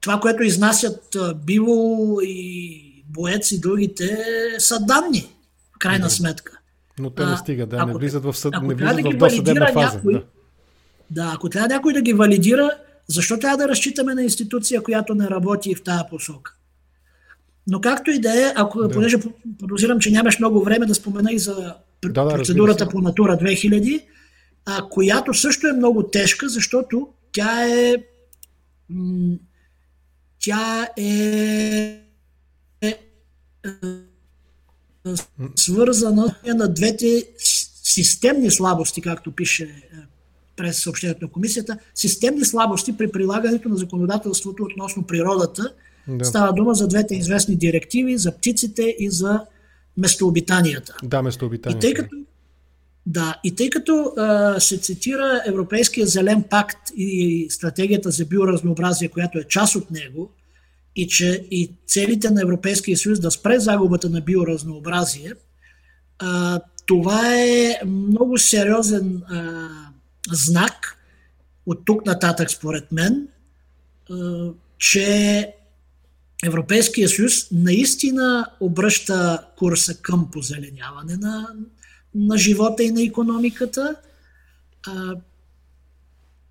това, 0.00 0.20
което 0.20 0.42
изнасят 0.42 1.16
Биво 1.44 2.18
и 2.22 3.04
Боец 3.08 3.52
и 3.52 3.60
другите, 3.60 4.26
са 4.58 4.80
данни, 4.80 5.28
в 5.74 5.78
крайна 5.78 6.10
сметка. 6.10 6.58
Но 6.98 7.10
те 7.10 7.26
не 7.26 7.36
стигат, 7.36 7.68
да, 7.68 7.76
ако, 7.76 7.86
не 7.86 7.94
влизат 7.94 8.24
в, 8.24 8.34
съд, 8.34 8.54
не 8.62 8.74
влизат 8.74 9.02
да 9.02 9.10
в 9.10 9.16
досъдебна 9.16 9.66
фаза. 9.72 9.96
Някой, 9.96 10.12
да. 10.12 10.22
да, 11.10 11.32
ако 11.34 11.48
трябва 11.48 11.68
някой 11.68 11.92
да 11.92 12.02
ги 12.02 12.12
валидира, 12.12 12.70
защо 13.08 13.38
трябва 13.38 13.56
да 13.56 13.68
разчитаме 13.68 14.14
на 14.14 14.22
институция, 14.22 14.82
която 14.82 15.14
не 15.14 15.30
работи 15.30 15.74
в 15.74 15.82
тази 15.82 16.02
посока? 16.10 16.54
Но 17.66 17.80
както 17.80 18.10
и 18.10 18.20
да 18.20 18.48
е, 18.48 18.52
ако, 18.56 18.82
да. 18.82 18.88
понеже 18.88 19.16
подозирам, 19.58 20.00
че 20.00 20.10
нямаш 20.10 20.38
много 20.38 20.64
време 20.64 20.86
да 20.86 20.94
спомена 20.94 21.32
и 21.32 21.38
за 21.38 21.74
да, 22.02 22.24
да, 22.24 22.28
процедурата 22.28 22.88
по 22.88 23.00
Натура 23.00 23.38
2000, 23.38 24.02
а, 24.66 24.88
която 24.88 25.34
също 25.34 25.66
е 25.66 25.72
много 25.72 26.02
тежка, 26.02 26.48
защото 26.48 27.08
тя 27.32 27.66
е 27.68 27.96
м- 28.88 29.36
тя 30.44 30.88
е, 30.96 31.02
е, 32.80 32.98
е 35.04 35.14
свързана 35.56 36.34
на 36.46 36.74
двете 36.74 37.26
системни 37.82 38.50
слабости, 38.50 39.00
както 39.00 39.32
пише 39.32 39.64
е, 39.64 39.96
през 40.56 40.82
съобщението 40.82 41.24
на 41.24 41.30
комисията, 41.30 41.78
системни 41.94 42.44
слабости 42.44 42.96
при 42.96 43.10
прилагането 43.10 43.68
на 43.68 43.76
законодателството 43.76 44.62
относно 44.62 45.02
природата. 45.02 45.72
Да. 46.08 46.24
Става 46.24 46.52
дума 46.52 46.74
за 46.74 46.88
двете 46.88 47.14
известни 47.14 47.56
директиви, 47.56 48.18
за 48.18 48.32
птиците 48.32 48.96
и 48.98 49.10
за 49.10 49.40
местообитанията. 49.96 50.96
Да, 51.02 51.22
местообитанията. 51.22 51.86
И 51.86 51.90
тъй 51.90 52.02
като, 52.02 52.16
да, 53.06 53.40
и 53.44 53.54
тъй 53.54 53.70
като 53.70 54.12
а, 54.16 54.60
се 54.60 54.78
цитира 54.78 55.42
Европейския 55.46 56.06
зелен 56.06 56.44
пакт 56.50 56.78
и 56.96 57.46
стратегията 57.50 58.10
за 58.10 58.24
биоразнообразие, 58.24 59.08
която 59.08 59.38
е 59.38 59.44
част 59.44 59.76
от 59.76 59.90
него, 59.90 60.30
и 60.96 61.08
че 61.08 61.46
и 61.50 61.70
целите 61.86 62.30
на 62.30 62.42
Европейския 62.42 62.96
съюз 62.96 63.20
да 63.20 63.30
спре 63.30 63.58
загубата 63.58 64.10
на 64.10 64.20
биоразнообразие, 64.20 65.32
а, 66.18 66.60
това 66.86 67.34
е 67.34 67.80
много 67.86 68.38
сериозен 68.38 69.22
а, 69.28 69.68
знак 70.32 70.98
от 71.66 71.84
тук 71.84 72.06
нататък, 72.06 72.50
според 72.50 72.92
мен, 72.92 73.28
а, 74.10 74.48
че 74.78 75.54
Европейския 76.44 77.08
съюз 77.08 77.50
наистина 77.52 78.46
обръща 78.60 79.46
курса 79.56 79.96
към 80.02 80.30
позеленяване 80.30 81.16
на, 81.16 81.48
на 82.14 82.38
живота 82.38 82.82
и 82.82 82.90
на 82.90 83.02
економиката. 83.02 83.96
А, 84.86 85.14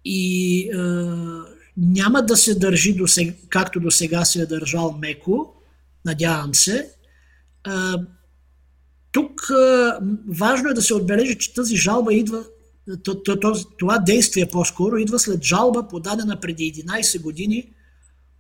и 0.06 0.70
а, 0.72 1.44
няма 1.77 2.22
да 2.22 2.38
се 2.38 2.56
държи 2.56 2.94
до 2.94 3.08
сега, 3.08 3.34
както 3.50 3.80
до 3.80 3.92
сега 3.92 4.25
се 4.25 4.42
е 4.42 4.46
държал 4.46 4.98
меко, 5.01 5.53
надявам 6.06 6.56
се. 6.56 6.89
Тук 9.12 9.42
важно 10.27 10.70
е 10.70 10.74
да 10.74 10.82
се 10.82 10.94
отбележи, 10.94 11.38
че 11.38 11.53
тази 11.53 11.77
жалба 11.77 12.13
идва, 12.13 12.46
това 13.78 14.00
действие 14.00 14.50
по-скоро 14.52 14.98
идва 14.98 15.20
след 15.20 15.44
жалба, 15.44 15.88
подадена 15.88 16.40
преди 16.40 16.74
11 16.74 17.22
години 17.22 17.70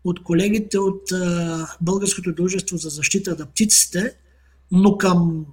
от 0.03 0.23
колегите 0.23 0.79
от 0.79 1.01
Българското 1.81 2.33
дружество 2.33 2.77
за 2.77 2.89
защита 2.89 3.35
на 3.39 3.45
птиците, 3.45 4.15
но 4.71 4.97
към 4.97 5.45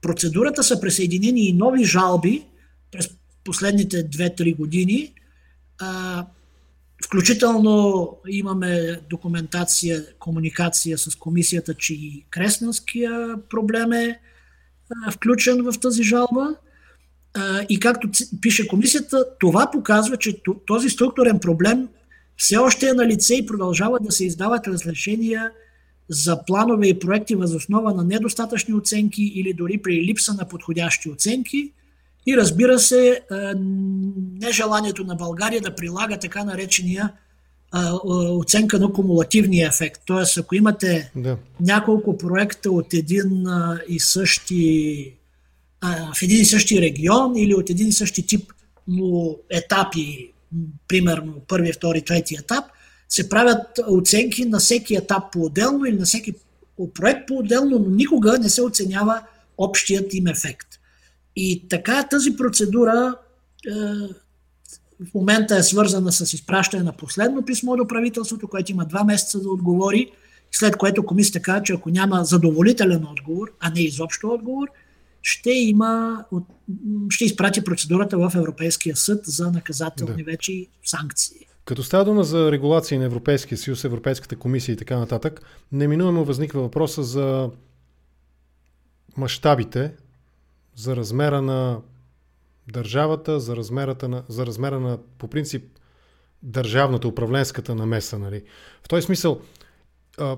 процедурата 0.00 0.64
са 0.64 0.80
присъединени 0.80 1.48
и 1.48 1.52
нови 1.52 1.84
жалби 1.84 2.44
през 2.92 3.10
последните 3.44 4.10
2-3 4.10 4.56
години. 4.56 5.14
Включително 7.04 8.08
имаме 8.28 9.00
документация, 9.10 10.04
комуникация 10.18 10.98
с 10.98 11.16
комисията, 11.16 11.74
че 11.74 11.94
и 11.94 12.24
Кресненския 12.30 13.36
проблем 13.50 13.92
е 13.92 14.20
включен 15.12 15.62
в 15.62 15.80
тази 15.80 16.02
жалба. 16.02 16.54
И 17.68 17.80
както 17.80 18.08
пише 18.40 18.68
комисията, 18.68 19.24
това 19.40 19.70
показва, 19.72 20.16
че 20.16 20.42
този 20.66 20.88
структурен 20.88 21.38
проблем 21.38 21.88
все 22.36 22.56
още 22.56 22.88
е 22.88 22.94
на 22.94 23.06
лице 23.06 23.34
и 23.34 23.46
продължава 23.46 23.98
да 24.00 24.12
се 24.12 24.26
издават 24.26 24.66
разрешения 24.66 25.50
за 26.08 26.44
планове 26.46 26.88
и 26.88 26.98
проекти 26.98 27.34
възоснова 27.34 27.94
на 27.94 28.04
недостатъчни 28.04 28.74
оценки 28.74 29.22
или 29.22 29.52
дори 29.52 29.78
при 29.78 30.06
липса 30.06 30.34
на 30.34 30.48
подходящи 30.48 31.10
оценки– 31.10 31.72
и 32.28 32.36
разбира 32.36 32.78
се, 32.78 33.20
нежеланието 34.40 35.04
на 35.04 35.14
България 35.14 35.60
да 35.60 35.74
прилага 35.74 36.16
така 36.16 36.44
наречения 36.44 37.12
оценка 38.30 38.78
на 38.78 38.92
кумулативния 38.92 39.68
ефект. 39.68 40.02
Тоест, 40.06 40.38
ако 40.38 40.54
имате 40.54 41.12
да. 41.16 41.36
няколко 41.60 42.18
проекта 42.18 42.70
от 42.70 42.94
един 42.94 43.46
и 43.88 44.00
същи 44.00 45.12
в 45.82 46.22
един 46.22 46.40
и 46.40 46.44
същи 46.44 46.80
регион 46.80 47.36
или 47.36 47.54
от 47.54 47.70
един 47.70 47.88
и 47.88 47.92
същи 47.92 48.26
тип 48.26 48.52
но 48.88 49.36
етапи, 49.50 50.32
примерно 50.88 51.34
първи, 51.48 51.72
втори, 51.72 52.02
трети 52.02 52.34
етап, 52.34 52.64
се 53.08 53.28
правят 53.28 53.66
оценки 53.88 54.44
на 54.44 54.58
всеки 54.58 54.94
етап 54.94 55.22
по-отделно 55.32 55.84
или 55.84 55.96
на 55.96 56.04
всеки 56.04 56.34
проект 56.94 57.28
по-отделно, 57.28 57.78
но 57.78 57.90
никога 57.90 58.38
не 58.38 58.48
се 58.48 58.62
оценява 58.62 59.22
общият 59.58 60.14
им 60.14 60.26
ефект. 60.26 60.68
И 61.36 61.68
така 61.68 62.02
тази 62.02 62.36
процедура 62.36 63.14
е, 63.66 63.70
в 65.04 65.14
момента 65.14 65.56
е 65.56 65.62
свързана 65.62 66.12
с 66.12 66.32
изпращане 66.32 66.82
на 66.82 66.92
последно 66.92 67.44
писмо 67.44 67.76
до 67.76 67.86
правителството, 67.86 68.48
което 68.48 68.72
има 68.72 68.84
два 68.84 69.04
месеца 69.04 69.40
да 69.40 69.50
отговори, 69.50 70.10
след 70.52 70.76
което 70.76 71.06
комисията 71.06 71.42
казва, 71.42 71.62
че 71.62 71.72
ако 71.72 71.90
няма 71.90 72.24
задоволителен 72.24 73.06
отговор, 73.06 73.52
а 73.60 73.70
не 73.70 73.80
изобщо 73.80 74.28
отговор, 74.28 74.68
ще 75.28 75.50
има, 75.50 76.24
ще 77.10 77.24
изпрати 77.24 77.64
процедурата 77.64 78.18
в 78.18 78.32
Европейския 78.36 78.96
съд 78.96 79.26
за 79.26 79.50
наказателни 79.50 80.24
да. 80.24 80.30
вече 80.30 80.66
санкции. 80.84 81.46
Като 81.64 81.82
става 81.82 82.04
дума 82.04 82.24
за 82.24 82.52
регулации 82.52 82.98
на 82.98 83.04
Европейския 83.04 83.58
съюз, 83.58 83.84
Европейската 83.84 84.36
комисия 84.36 84.72
и 84.72 84.76
така 84.76 84.98
нататък, 84.98 85.40
неминуемо 85.72 86.24
възниква 86.24 86.62
въпроса 86.62 87.02
за 87.02 87.50
мащабите 89.16 89.92
за 90.76 90.96
размера 90.96 91.42
на 91.42 91.80
държавата, 92.72 93.40
за, 93.40 93.56
размерата 93.56 94.08
на, 94.08 94.22
за 94.28 94.46
размера 94.46 94.80
на, 94.80 94.98
по 95.18 95.28
принцип, 95.28 95.64
държавната, 96.42 97.08
управленската 97.08 97.74
намеса. 97.74 98.18
Нали? 98.18 98.42
В 98.82 98.88
този 98.88 99.02
смисъл, 99.02 99.40
а, 100.18 100.36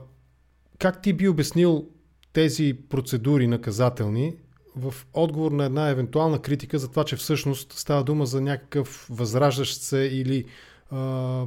как 0.79 1.03
ти 1.03 1.13
би 1.13 1.29
обяснил 1.29 1.89
тези 2.33 2.79
процедури 2.89 3.47
наказателни 3.47 4.35
в 4.77 4.95
отговор 5.15 5.53
на 5.53 5.65
една 5.65 5.89
евентуална 5.89 6.39
критика 6.39 6.79
за 6.79 6.91
това, 6.91 7.05
че 7.05 7.17
всъщност 7.17 7.73
става 7.73 8.05
дума 8.05 8.27
за 8.27 8.41
някакъв 8.41 9.07
възраждащ 9.11 9.83
се 9.83 9.99
или 9.99 10.45
а, 10.91 11.47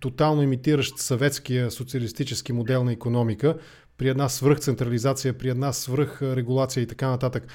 тотално 0.00 0.42
имитиращ 0.42 0.98
съветския 0.98 1.70
социалистически 1.70 2.52
модел 2.52 2.84
на 2.84 2.92
економика 2.92 3.58
при 3.96 4.08
една 4.08 4.28
свръхцентрализация, 4.28 5.38
при 5.38 5.48
една 5.48 5.72
свръхрегулация 5.72 6.82
и 6.82 6.86
така 6.86 7.08
нататък. 7.08 7.46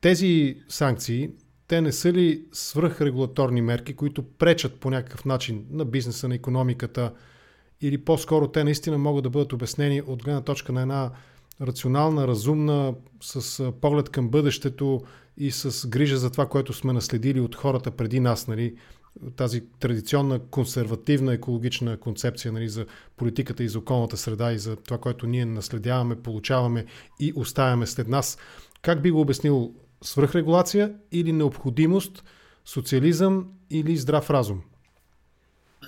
Тези 0.00 0.56
санкции, 0.68 1.30
те 1.68 1.80
не 1.80 1.92
са 1.92 2.12
ли 2.12 2.44
свръхрегулаторни 2.52 3.62
мерки, 3.62 3.94
които 3.94 4.22
пречат 4.22 4.80
по 4.80 4.90
някакъв 4.90 5.24
начин 5.24 5.66
на 5.70 5.84
бизнеса, 5.84 6.28
на 6.28 6.34
економиката, 6.34 7.12
или 7.80 7.98
по-скоро 7.98 8.48
те 8.48 8.64
наистина 8.64 8.98
могат 8.98 9.22
да 9.22 9.30
бъдат 9.30 9.52
обяснени 9.52 10.02
от 10.06 10.24
гледна 10.24 10.40
точка 10.40 10.72
на 10.72 10.82
една 10.82 11.10
рационална, 11.60 12.28
разумна, 12.28 12.94
с 13.20 13.72
поглед 13.80 14.08
към 14.08 14.28
бъдещето 14.28 15.00
и 15.36 15.50
с 15.50 15.88
грижа 15.88 16.16
за 16.16 16.30
това, 16.30 16.48
което 16.48 16.72
сме 16.72 16.92
наследили 16.92 17.40
от 17.40 17.54
хората 17.54 17.90
преди 17.90 18.20
нас, 18.20 18.46
нали, 18.46 18.76
тази 19.36 19.64
традиционна 19.80 20.38
консервативна 20.38 21.34
екологична 21.34 21.96
концепция 21.96 22.52
нали, 22.52 22.68
за 22.68 22.86
политиката 23.16 23.64
и 23.64 23.68
за 23.68 23.78
околната 23.78 24.16
среда 24.16 24.52
и 24.52 24.58
за 24.58 24.76
това, 24.76 24.98
което 24.98 25.26
ние 25.26 25.44
наследяваме, 25.44 26.22
получаваме 26.22 26.86
и 27.20 27.32
оставяме 27.36 27.86
след 27.86 28.08
нас. 28.08 28.38
Как 28.82 29.02
би 29.02 29.10
го 29.10 29.20
обяснил 29.20 29.74
свръхрегулация 30.02 30.94
или 31.12 31.32
необходимост, 31.32 32.24
социализъм 32.64 33.48
или 33.70 33.96
здрав 33.96 34.30
разум? 34.30 34.62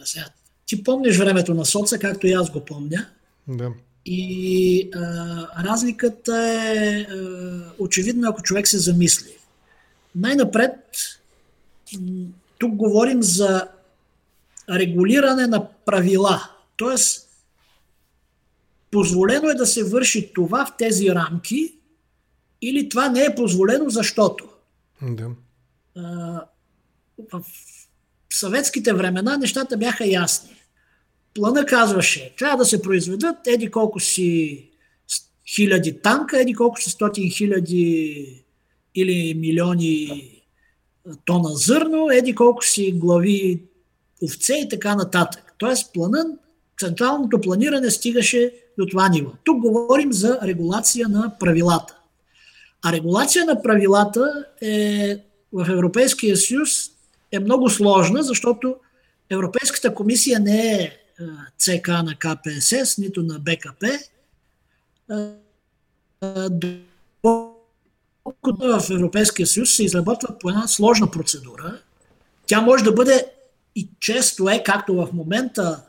Сега, 0.05 0.27
ти 0.67 0.85
помниш 0.85 1.19
времето 1.19 1.55
на 1.55 1.65
соца, 1.65 1.99
както 1.99 2.27
и 2.27 2.33
аз 2.33 2.51
го 2.51 2.65
помня. 2.65 3.07
Да. 3.49 3.73
И 4.07 4.91
а, 4.95 5.65
разликата 5.65 6.37
е 6.49 7.01
а, 7.01 7.73
очевидна, 7.79 8.29
ако 8.29 8.43
човек 8.43 8.69
се 8.69 8.79
замисли. 8.79 9.33
Най-напред, 10.15 10.75
тук 12.59 12.75
говорим 12.75 13.23
за 13.23 13.69
регулиране 14.71 15.47
на 15.47 15.67
правила. 15.87 16.51
Тоест, 16.77 17.29
позволено 18.91 19.49
е 19.49 19.55
да 19.55 19.67
се 19.67 19.85
върши 19.85 20.33
това 20.35 20.67
в 20.67 20.77
тези 20.79 21.11
рамки, 21.11 21.75
или 22.63 22.89
това 22.89 23.09
не 23.09 23.25
е 23.25 23.35
позволено, 23.35 23.91
защото. 23.91 24.49
Да. 25.03 25.31
В 27.33 27.43
съветските 28.33 28.93
времена 28.93 29.37
нещата 29.37 29.77
бяха 29.77 30.07
ясни. 30.07 30.60
Плана 31.35 31.67
казваше, 31.67 32.35
трябва 32.39 32.57
да 32.57 32.65
се 32.65 32.83
произведат 32.83 33.47
еди 33.47 33.71
колко 33.71 34.01
си 34.01 34.71
хиляди 35.55 36.01
танка, 36.03 36.41
еди 36.41 36.55
колко 36.55 36.81
си 36.81 36.91
стотин 36.91 37.31
хиляди 37.31 38.45
или 38.95 39.35
милиони 39.35 40.43
тона 41.25 41.49
зърно, 41.49 42.11
еди 42.13 42.35
колко 42.35 42.65
си 42.65 42.93
глави 42.93 43.63
овце 44.25 44.55
и 44.55 44.69
така 44.69 44.95
нататък. 44.95 45.55
Тоест 45.59 45.93
планът, 45.93 46.27
централното 46.81 47.41
планиране 47.41 47.91
стигаше 47.91 48.53
до 48.79 48.87
това 48.87 49.09
ниво. 49.09 49.31
Тук 49.45 49.59
говорим 49.59 50.13
за 50.13 50.39
регулация 50.43 51.09
на 51.09 51.33
правилата. 51.41 51.97
А 52.83 52.93
регулация 52.93 53.45
на 53.45 53.63
правилата 53.63 54.47
е 54.63 55.17
в 55.53 55.67
Европейския 55.73 56.37
съюз 56.37 56.71
е 57.33 57.39
много 57.39 57.71
сложна, 57.71 58.23
защото 58.23 58.77
Европейската 59.31 59.95
комисия 59.95 60.41
не 60.41 60.73
е 60.73 61.00
ЦК 61.59 61.89
на 61.89 62.15
КПСС, 62.19 63.01
нито 63.01 63.23
на 63.23 63.39
БКП. 63.39 63.87
Докато 68.25 68.81
в 68.81 68.91
Европейския 68.91 69.47
съюз 69.47 69.75
се 69.75 69.85
изработва 69.85 70.39
по 70.39 70.49
една 70.49 70.69
сложна 70.69 71.11
процедура, 71.11 71.79
тя 72.47 72.61
може 72.61 72.85
да 72.85 72.93
бъде 72.93 73.27
и 73.77 73.89
често 74.01 74.49
е, 74.49 74.63
както 74.63 74.95
в 74.95 75.09
момента 75.13 75.83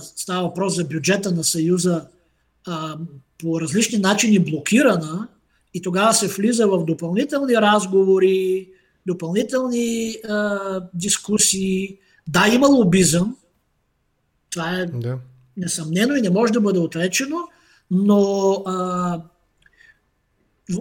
става 0.00 0.48
въпрос 0.48 0.76
за 0.76 0.84
бюджета 0.84 1.32
на 1.32 1.44
Съюза, 1.44 2.06
по 3.38 3.60
различни 3.60 3.98
начини 3.98 4.38
блокирана 4.38 5.28
и 5.74 5.82
тогава 5.82 6.14
се 6.14 6.28
влиза 6.28 6.66
в 6.66 6.84
допълнителни 6.84 7.54
разговори, 7.54 8.68
допълнителни 9.06 10.16
дискусии. 10.94 11.98
Да, 12.28 12.48
има 12.48 12.66
лобизъм. 12.66 13.36
Това 14.50 14.80
е 14.80 14.86
да. 14.86 15.18
несъмнено 15.56 16.14
и 16.14 16.22
не 16.22 16.30
може 16.30 16.52
да 16.52 16.60
бъде 16.60 16.78
отречено, 16.78 17.36
но 17.90 18.52
а, 18.66 19.20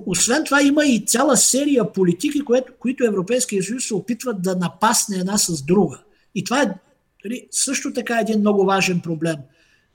освен 0.05 0.43
това 0.45 0.61
има 0.61 0.85
и 0.85 1.05
цяла 1.07 1.37
серия 1.37 1.93
политики, 1.93 2.45
което, 2.45 2.73
които 2.79 3.05
Европейския 3.05 3.63
съюз 3.63 3.83
се 3.83 3.93
опитват 3.93 4.41
да 4.41 4.55
напасне 4.55 5.17
една 5.17 5.37
с 5.37 5.61
друга. 5.63 5.99
И 6.35 6.43
това 6.43 6.61
е 6.61 6.73
нали, 7.25 7.47
също 7.51 7.93
така 7.93 8.19
един 8.19 8.39
много 8.39 8.65
важен 8.65 8.99
проблем. 8.99 9.35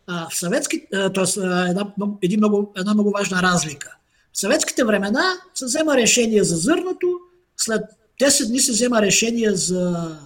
А, 0.07 0.29
в 0.29 0.38
съветски, 0.38 0.87
т.е. 0.91 1.41
Една, 1.71 1.93
един 2.23 2.41
много, 2.41 2.73
една 2.76 2.95
много 2.95 3.11
важна 3.11 3.43
разлика. 3.43 3.97
В 4.33 4.38
съветските 4.38 4.85
времена 4.85 5.23
се 5.55 5.64
взема 5.64 5.97
решение 5.97 6.45
за 6.45 6.57
зърното, 6.57 7.19
след 7.57 7.83
10 8.23 8.49
дни 8.49 8.61
се 8.61 8.73
взема 8.73 9.02
решение 9.02 9.55
за 9.55 10.17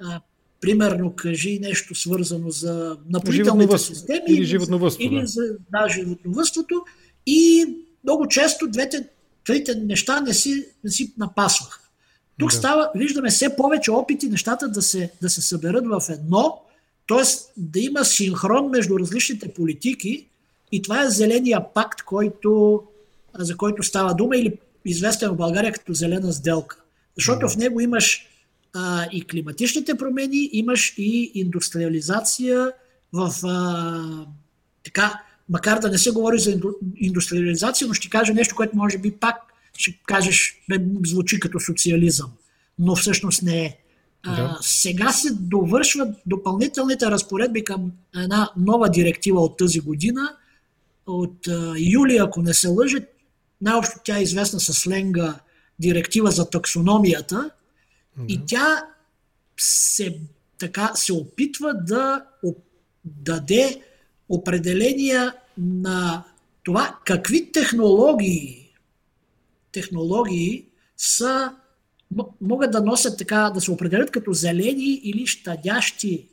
а, 0.00 0.20
примерно 0.62 1.12
кажи 1.16 1.58
нещо 1.62 1.94
свързано 1.94 2.50
за 2.50 2.96
напоителните 3.10 3.78
системи 3.78 4.24
или 4.28 4.44
животновътство, 4.44 5.02
или 5.02 5.26
за 5.26 5.42
да, 5.72 5.88
животновътството 5.88 6.84
и 7.26 7.66
много 8.04 8.28
често 8.28 8.68
двете, 8.68 9.08
трите 9.46 9.74
неща 9.74 10.20
не 10.20 10.34
си, 10.34 10.66
не 10.84 10.90
си 10.90 11.14
напасваха. 11.18 11.80
Тук 12.38 12.50
да. 12.50 12.56
става, 12.56 12.90
виждаме 12.94 13.30
все 13.30 13.56
повече 13.56 13.90
опити 13.90 14.28
нещата 14.28 14.68
да 14.68 14.82
се, 14.82 15.10
да 15.22 15.30
се 15.30 15.42
съберат 15.42 15.84
в 15.86 16.02
едно, 16.10 16.62
т.е. 17.08 17.22
да 17.56 17.80
има 17.80 18.04
синхрон 18.04 18.70
между 18.70 18.98
различните 18.98 19.48
политики 19.48 20.26
и 20.72 20.82
това 20.82 21.02
е 21.02 21.10
зеления 21.10 21.72
пакт, 21.74 22.02
който, 22.02 22.82
за 23.38 23.56
който 23.56 23.82
става 23.82 24.14
дума 24.14 24.36
или 24.36 24.58
известен 24.84 25.30
в 25.30 25.36
България 25.36 25.72
като 25.72 25.94
зелена 25.94 26.32
сделка. 26.32 26.76
Защото 27.16 27.40
да. 27.40 27.48
в 27.48 27.56
него 27.56 27.80
имаш 27.80 28.28
а, 28.74 29.06
и 29.12 29.24
климатичните 29.24 29.94
промени, 29.94 30.50
имаш 30.52 30.94
и 30.98 31.32
индустриализация 31.34 32.72
в 33.12 33.34
а, 33.44 34.26
така, 34.84 35.22
макар 35.48 35.78
да 35.78 35.90
не 35.90 35.98
се 35.98 36.10
говори 36.10 36.38
за 36.38 36.60
индустриализация, 36.96 37.88
но 37.88 37.94
ще 37.94 38.10
кажа 38.10 38.34
нещо, 38.34 38.56
което 38.56 38.76
може 38.76 38.98
би 38.98 39.10
пак 39.10 39.36
ще 39.76 39.98
кажеш, 40.06 40.54
звучи 41.06 41.40
като 41.40 41.60
социализъм, 41.60 42.30
но 42.78 42.96
всъщност 42.96 43.42
не 43.42 43.64
е. 43.64 43.78
Да. 44.24 44.58
сега 44.60 45.12
се 45.12 45.34
довършват 45.34 46.16
допълнителните 46.26 47.06
разпоредби 47.06 47.64
към 47.64 47.92
една 48.16 48.50
нова 48.56 48.88
директива 48.88 49.40
от 49.40 49.56
тази 49.56 49.80
година, 49.80 50.36
от 51.06 51.48
а, 51.48 51.74
юли, 51.76 52.16
ако 52.16 52.42
не 52.42 52.54
се 52.54 52.68
лъжа, 52.68 52.98
най-общо 53.60 54.00
тя 54.04 54.18
е 54.18 54.22
известна 54.22 54.60
с 54.60 54.72
сленга 54.72 55.40
директива 55.78 56.30
за 56.30 56.50
таксономията 56.50 57.50
да. 58.16 58.24
и 58.28 58.40
тя 58.46 58.82
се, 59.60 60.20
така, 60.58 60.92
се 60.94 61.12
опитва 61.12 61.74
да 61.74 62.24
даде 63.04 63.82
определения 64.28 65.34
на 65.58 66.24
това 66.62 66.98
какви 67.04 67.52
технологии, 67.52 68.72
технологии 69.72 70.66
са, 70.96 71.52
могат 72.40 72.70
да 72.70 72.82
носят 72.82 73.18
така, 73.18 73.50
да 73.54 73.60
се 73.60 73.70
определят 73.70 74.10
като 74.10 74.32
зелени 74.32 75.00
или 75.04 75.26
щадящи 75.26 76.28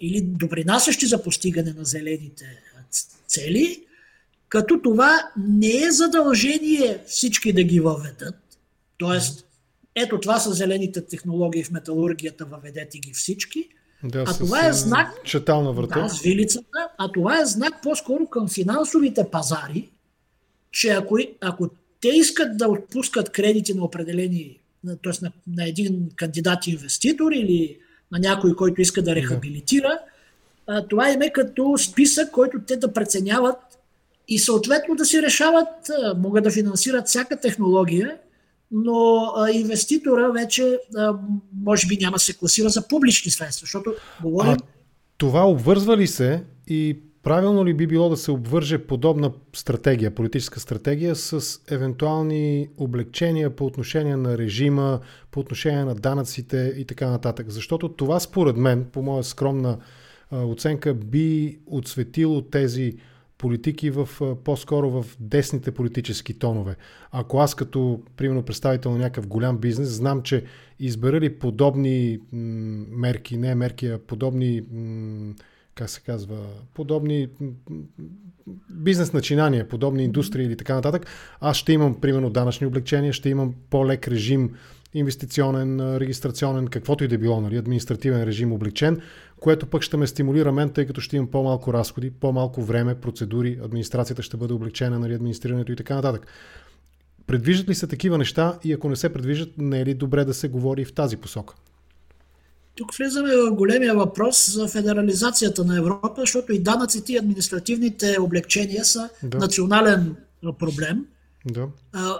или 0.00 0.20
допринасящи 0.20 1.06
за 1.06 1.22
постигане 1.22 1.72
на 1.72 1.84
зелените 1.84 2.62
цели, 3.26 3.86
като 4.48 4.82
това 4.82 5.30
не 5.36 5.82
е 5.82 5.90
задължение 5.90 7.04
всички 7.06 7.52
да 7.52 7.62
ги 7.62 7.80
въведат. 7.80 8.58
Тоест, 8.98 9.46
ето 9.94 10.20
това 10.20 10.38
са 10.38 10.52
зелените 10.52 11.06
технологии 11.06 11.64
в 11.64 11.70
металургията, 11.70 12.44
въведете 12.44 12.98
ги 12.98 13.12
всички– 13.12 13.68
да, 14.04 14.24
а 14.28 14.38
това 14.38 14.66
е 14.66 14.72
знак. 14.72 15.24
Четална 15.24 15.72
врата. 15.72 16.00
Да, 16.00 16.08
с 16.08 16.20
вилицата. 16.20 16.88
А 16.98 17.12
това 17.12 17.40
е 17.40 17.44
знак 17.44 17.82
по-скоро 17.82 18.26
към 18.26 18.48
финансовите 18.48 19.30
пазари, 19.30 19.90
че 20.70 20.88
ако, 20.88 21.18
ако 21.40 21.70
те 22.00 22.08
искат 22.08 22.56
да 22.56 22.68
отпускат 22.68 23.30
кредити 23.30 23.74
на 23.74 23.84
определени, 23.84 24.58
т.е. 24.86 25.12
На, 25.22 25.32
на 25.46 25.68
един 25.68 26.08
кандидат 26.16 26.66
инвеститор 26.66 27.32
или 27.32 27.78
на 28.12 28.18
някой, 28.18 28.56
който 28.56 28.80
иска 28.80 29.02
да 29.02 29.14
рехабилитира, 29.14 29.98
да. 30.68 30.86
това 30.88 31.10
им 31.10 31.22
е 31.22 31.32
като 31.32 31.78
списък, 31.78 32.30
който 32.30 32.58
те 32.66 32.76
да 32.76 32.92
преценяват 32.92 33.58
и 34.28 34.38
съответно 34.38 34.94
да 34.94 35.04
си 35.04 35.22
решават, 35.22 35.90
могат 36.16 36.44
да 36.44 36.50
финансират 36.50 37.08
всяка 37.08 37.40
технология 37.40 38.16
но 38.72 39.32
а, 39.36 39.50
инвеститора 39.50 40.32
вече 40.32 40.78
а, 40.96 41.14
може 41.62 41.86
би 41.86 41.96
няма 42.00 42.18
се 42.18 42.34
класира 42.34 42.68
за 42.68 42.88
публични 42.88 43.30
средства, 43.30 43.64
защото 43.64 43.94
говорим... 44.22 44.52
А 44.52 44.56
това 45.18 45.48
обвързва 45.48 45.96
ли 45.96 46.06
се 46.06 46.44
и 46.66 46.98
правилно 47.22 47.64
ли 47.66 47.74
би 47.74 47.86
било 47.86 48.08
да 48.08 48.16
се 48.16 48.30
обвърже 48.30 48.78
подобна 48.78 49.32
стратегия, 49.56 50.14
политическа 50.14 50.60
стратегия 50.60 51.16
с 51.16 51.60
евентуални 51.70 52.68
облегчения 52.76 53.56
по 53.56 53.66
отношение 53.66 54.16
на 54.16 54.38
режима, 54.38 55.00
по 55.30 55.40
отношение 55.40 55.84
на 55.84 55.94
данъците 55.94 56.74
и 56.76 56.84
така 56.84 57.10
нататък? 57.10 57.50
Защото 57.50 57.88
това 57.88 58.20
според 58.20 58.56
мен, 58.56 58.86
по 58.92 59.02
моя 59.02 59.24
скромна 59.24 59.78
оценка, 60.32 60.94
би 60.94 61.58
отсветило 61.66 62.42
тези 62.42 62.94
политики 63.42 63.90
в, 63.90 64.08
по-скоро 64.44 64.90
в 64.90 65.06
десните 65.20 65.70
политически 65.70 66.38
тонове. 66.38 66.76
Ако 67.10 67.38
аз 67.38 67.54
като, 67.54 68.00
примерно, 68.16 68.42
представител 68.42 68.90
на 68.90 68.98
някакъв 68.98 69.26
голям 69.26 69.58
бизнес, 69.58 69.88
знам, 69.88 70.22
че 70.22 70.44
избера 70.78 71.20
ли 71.20 71.38
подобни 71.38 72.18
мерки, 72.90 73.36
не 73.36 73.54
мерки, 73.54 73.86
а 73.86 73.98
подобни, 73.98 74.62
как 75.74 75.90
се 75.90 76.00
казва, 76.00 76.36
подобни 76.74 77.28
бизнес 78.70 79.12
начинания, 79.12 79.68
подобни 79.68 80.04
индустрии 80.04 80.46
или 80.46 80.56
така 80.56 80.74
нататък, 80.74 81.06
аз 81.40 81.56
ще 81.56 81.72
имам, 81.72 82.00
примерно, 82.00 82.30
данъчни 82.30 82.66
облегчения, 82.66 83.12
ще 83.12 83.28
имам 83.28 83.54
по-лек 83.70 84.08
режим 84.08 84.50
инвестиционен, 84.94 85.96
регистрационен, 85.96 86.68
каквото 86.68 87.04
и 87.04 87.08
да 87.08 87.18
било, 87.18 87.40
нали, 87.40 87.56
административен 87.56 88.24
режим 88.24 88.52
обличен, 88.52 89.00
което 89.40 89.66
пък 89.66 89.82
ще 89.82 89.96
ме 89.96 90.06
стимулира 90.06 90.52
мен, 90.52 90.70
тъй 90.70 90.86
като 90.86 91.00
ще 91.00 91.16
имам 91.16 91.30
по-малко 91.30 91.72
разходи, 91.72 92.10
по-малко 92.10 92.62
време, 92.62 92.94
процедури, 92.94 93.58
администрацията 93.64 94.22
ще 94.22 94.36
бъде 94.36 94.54
облегчена, 94.54 94.98
нали, 94.98 95.14
администрирането 95.14 95.72
и 95.72 95.76
така 95.76 95.94
нататък. 95.94 96.26
Предвиждат 97.26 97.68
ли 97.68 97.74
се 97.74 97.86
такива 97.86 98.18
неща 98.18 98.58
и 98.64 98.72
ако 98.72 98.88
не 98.88 98.96
се 98.96 99.12
предвиждат, 99.12 99.58
не 99.58 99.80
е 99.80 99.86
ли 99.86 99.94
добре 99.94 100.24
да 100.24 100.34
се 100.34 100.48
говори 100.48 100.84
в 100.84 100.92
тази 100.92 101.16
посока? 101.16 101.54
Тук 102.74 102.94
влизаме 102.94 103.36
в 103.36 103.54
големия 103.54 103.94
въпрос 103.94 104.52
за 104.52 104.68
федерализацията 104.68 105.64
на 105.64 105.78
Европа, 105.78 106.14
защото 106.16 106.52
и 106.52 106.58
данъците 106.58 107.12
и 107.12 107.18
административните 107.18 108.16
облегчения 108.20 108.84
са 108.84 109.08
да. 109.22 109.38
национален 109.38 110.16
проблем. 110.58 111.06
Да. 111.46 111.66
А, 111.92 112.14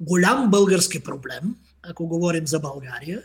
голям 0.00 0.50
български 0.50 1.02
проблем, 1.02 1.54
ако 1.90 2.06
говорим 2.06 2.46
за 2.46 2.60
България. 2.60 3.22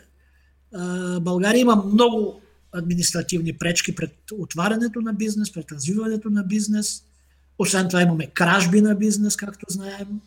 България 1.20 1.60
има 1.60 1.76
много 1.76 2.40
административни 2.72 3.58
пречки 3.58 3.94
пред 3.94 4.14
отварянето 4.32 5.00
на 5.00 5.12
бизнес, 5.12 5.52
пред 5.52 5.72
развиването 5.72 6.30
на 6.30 6.42
бизнес. 6.42 7.02
Освен 7.58 7.88
това 7.88 8.02
имаме 8.02 8.26
кражби 8.26 8.80
на 8.80 8.94
бизнес, 8.94 9.36
както 9.36 9.66
знаем. 9.68 10.20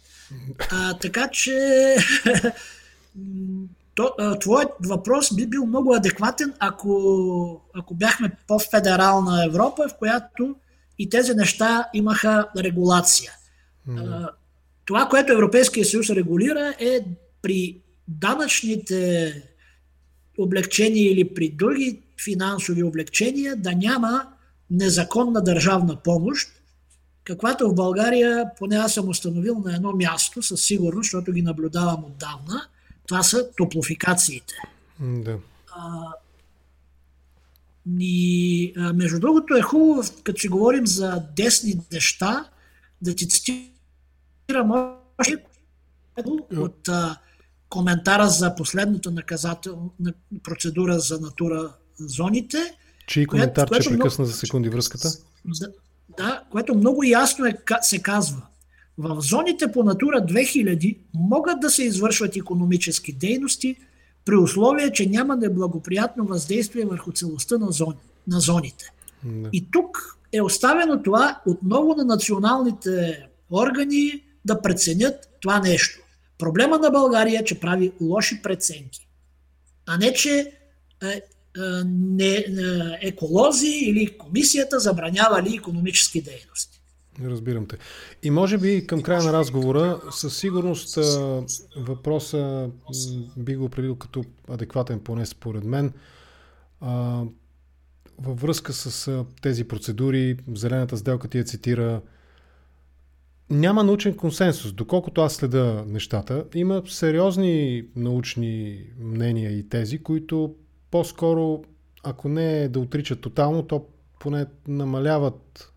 А, 0.72 0.98
така 0.98 1.30
че 1.32 1.96
то, 3.96 4.12
а, 4.20 4.40
твоят 4.40 4.70
въпрос 4.84 5.36
би 5.36 5.48
бил 5.48 5.66
много 5.66 5.96
адекватен, 5.96 6.54
ако, 6.60 7.62
ако 7.74 7.94
бяхме 7.94 8.32
по-федерална 8.48 9.46
Европа, 9.46 9.88
в 9.90 9.98
която 9.98 10.56
и 11.00 11.10
тези 11.10 11.34
неща 11.34 11.90
имаха 11.94 12.48
регулация. 12.58 13.32
Това, 14.86 15.08
което 15.10 15.34
Европейския 15.34 15.86
съюз 15.86 16.10
регулира 16.10 16.76
е 16.80 17.06
при 17.42 17.78
данъчните 18.08 19.44
облегчения 20.38 21.12
или 21.12 21.34
при 21.34 21.50
други 21.50 22.02
финансови 22.24 22.84
облегчения 22.84 23.56
да 23.56 23.72
няма 23.72 24.28
незаконна 24.72 25.44
държавна 25.44 25.96
помощ, 25.96 26.50
каквато 27.24 27.70
в 27.70 27.76
България, 27.76 28.46
поне 28.58 28.76
аз 28.76 28.94
съм 28.94 29.10
установил 29.10 29.60
на 29.66 29.76
едно 29.76 29.92
място, 29.92 30.42
със 30.42 30.62
сигурност, 30.62 31.06
защото 31.06 31.32
ги 31.32 31.42
наблюдавам 31.42 32.04
отдавна, 32.04 32.68
това 33.08 33.24
са 33.24 33.52
топлофикациите. 33.58 34.54
Да. 35.00 35.38
А, 35.76 36.14
и, 38.00 38.74
а, 38.78 38.94
между 38.94 39.20
другото 39.20 39.56
е 39.56 39.62
хубаво, 39.62 40.10
като 40.24 40.42
си 40.42 40.48
говорим 40.48 40.88
за 40.88 41.24
десни 41.36 41.80
неща, 41.92 42.50
да 43.02 43.16
ти 43.16 43.28
цитирам 43.28 44.96
още 45.20 45.44
от 46.58 46.88
а, 46.88 47.18
коментара 47.76 48.28
за 48.28 48.56
последната 48.56 49.12
наказателна 49.12 50.14
процедура 50.44 51.00
за 51.00 51.20
натура 51.20 51.72
зоните. 52.00 52.58
Чий 53.08 53.26
коментар, 53.26 53.68
което, 53.68 53.84
че 53.84 53.90
прекъсна 53.90 54.24
много, 54.24 54.32
за 54.32 54.38
секунди 54.38 54.70
връзката? 54.70 55.10
Да, 55.46 55.68
да, 56.18 56.44
което 56.52 56.76
много 56.76 57.04
ясно 57.04 57.46
е, 57.46 57.58
се 57.82 58.02
казва. 58.02 58.42
В 58.98 59.22
зоните 59.22 59.72
по 59.72 59.84
Натура 59.84 60.18
2000 60.18 60.98
могат 61.14 61.60
да 61.60 61.70
се 61.70 61.84
извършват 61.84 62.36
економически 62.36 63.14
дейности 63.14 63.76
при 64.26 64.36
условие, 64.36 64.92
че 64.92 65.10
няма 65.10 65.36
неблагоприятно 65.36 66.26
въздействие 66.26 66.86
върху 66.86 67.12
целостта 67.12 67.58
на, 67.58 67.72
зони, 67.72 67.98
на 68.28 68.40
зоните. 68.40 68.92
Не. 69.24 69.50
И 69.54 69.72
тук 69.72 70.18
е 70.34 70.42
оставено 70.42 71.04
това 71.04 71.42
отново 71.46 71.96
на 71.96 72.06
националните 72.06 73.26
органи 73.52 74.24
да 74.46 74.62
преценят 74.62 75.30
това 75.42 75.60
нещо. 75.60 76.05
Проблема 76.38 76.78
на 76.78 76.90
България 76.90 77.40
е, 77.40 77.44
че 77.44 77.60
прави 77.60 77.92
лоши 78.02 78.42
преценки, 78.42 79.08
а 79.86 79.98
не, 79.98 80.14
че 80.14 80.52
е, 81.04 81.08
е, 81.08 81.22
не, 81.86 82.36
е, 82.36 82.46
еколози 83.02 83.68
или 83.68 84.18
комисията 84.18 84.80
забранявали 84.80 85.56
економически 85.56 86.22
дейности. 86.22 86.82
Разбирам 87.24 87.68
те. 87.68 87.78
И 88.24 88.30
може 88.30 88.58
би 88.58 88.88
към 88.88 89.02
края 89.02 89.24
на 89.24 89.34
разговора, 89.34 90.02
със 90.12 90.38
сигурност 90.38 91.00
въпроса 91.78 92.70
би 93.38 93.56
го 93.56 93.66
определил 93.66 93.96
като 93.96 94.24
адекватен, 94.50 95.00
поне 95.00 95.26
според 95.26 95.64
мен. 95.64 95.94
Във 98.20 98.42
връзка 98.42 98.74
с 98.74 99.26
тези 99.42 99.64
процедури, 99.64 100.38
Зелената 100.54 100.98
сделка 100.98 101.28
ти 101.28 101.38
я 101.38 101.44
цитира, 101.44 102.02
няма 103.50 103.84
научен 103.84 104.18
консенсус. 104.18 104.74
Доколкото 104.74 105.22
аз 105.22 105.36
следа 105.36 105.84
нещата, 105.88 106.46
има 106.56 106.84
сериозни 106.88 107.84
научни 107.96 108.84
мнения 109.00 109.52
и 109.52 109.70
тези, 109.70 110.04
които 110.04 110.56
по-скоро, 110.92 111.64
ако 112.04 112.30
не 112.30 112.70
да 112.70 112.80
отричат 112.80 113.22
тотално, 113.22 113.64
то 113.64 113.88
поне 114.20 114.46
намаляват 114.68 115.74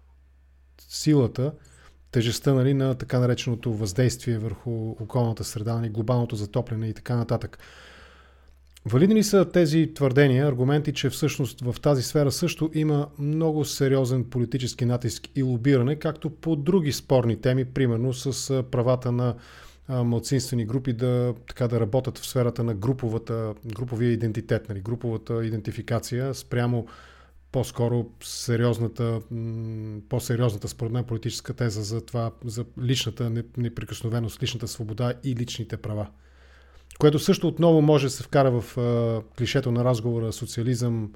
силата, 0.88 1.52
тежестта 2.11 2.54
нали, 2.54 2.74
на 2.74 2.94
така 2.94 3.18
нареченото 3.18 3.72
въздействие 3.72 4.38
върху 4.38 4.90
околната 4.90 5.44
среда, 5.44 5.74
нали, 5.74 5.88
глобалното 5.88 6.37
затопляне 6.37 6.88
и 6.88 6.94
така 6.94 7.16
нататък. 7.16 7.59
Валидни 8.90 9.14
ли 9.14 9.22
са 9.22 9.44
тези 9.44 9.94
твърдения, 9.94 10.46
аргументи, 10.46 10.92
че 10.92 11.11
всъщност 11.11 11.61
в 11.61 11.81
тази 11.81 12.03
сфера 12.03 12.33
също 12.33 12.70
има 12.74 13.09
много 13.18 13.64
сериозен 13.64 14.24
политически 14.24 14.85
натиск 14.85 15.29
и 15.37 15.42
лобиране, 15.42 15.96
както 15.96 16.31
по 16.31 16.57
други 16.57 16.92
спорни 16.92 17.40
теми, 17.40 17.64
примерно 17.64 18.14
с 18.14 18.62
правата 18.62 19.12
на 19.12 19.35
младсинствени 19.88 20.64
групи 20.64 20.92
да, 20.92 21.35
така, 21.48 21.68
да 21.68 21.81
работят 21.81 22.18
в 22.18 22.27
сферата 22.27 22.64
на 22.64 22.74
груповата, 22.74 23.55
груповия 23.66 24.12
идентитет, 24.12 24.68
нали, 24.68 24.81
груповата 24.81 25.44
идентификация 25.44 26.35
спрямо 26.35 26.87
по-скоро 27.53 28.07
сериозната, 28.22 29.20
по-сериозната 30.09 30.68
според 30.68 30.92
мен 30.92 31.05
политическа 31.05 31.55
теза 31.55 31.83
за 31.83 32.01
това, 32.01 32.31
за 32.44 32.64
личната 32.83 33.33
неприкосновеност, 33.57 34.42
личната 34.42 34.68
свобода 34.68 35.14
и 35.24 35.37
личните 35.37 35.77
права. 35.77 36.07
Което 36.99 37.19
също 37.19 37.49
отново 37.49 37.83
може 37.83 38.07
да 38.07 38.11
се 38.11 38.23
вкара 38.23 38.61
в 38.61 38.79
а, 38.79 39.23
клишето 39.37 39.73
на 39.73 39.85
разговора 39.85 40.33
социализъм, 40.33 41.13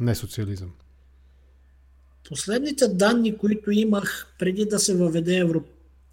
не 0.00 0.14
социализъм. 0.14 0.70
Последните 2.28 2.88
данни, 2.88 3.38
които 3.38 3.70
имах 3.70 4.34
преди 4.38 4.64
да 4.64 4.78
се 4.78 4.96
въведе 4.96 5.36
Евро... 5.36 5.62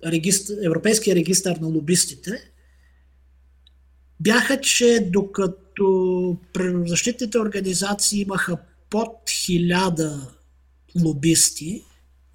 регистр... 0.06 0.54
Европейския 0.64 1.16
регистр 1.16 1.56
на 1.62 1.68
лобистите, 1.68 2.52
бяха, 4.20 4.62
че 4.62 5.10
докато 5.14 6.38
природозащитните 6.54 7.40
организации 7.40 8.22
имаха 8.22 8.58
под 8.90 9.30
хиляда 9.30 10.32
лобисти 11.04 11.84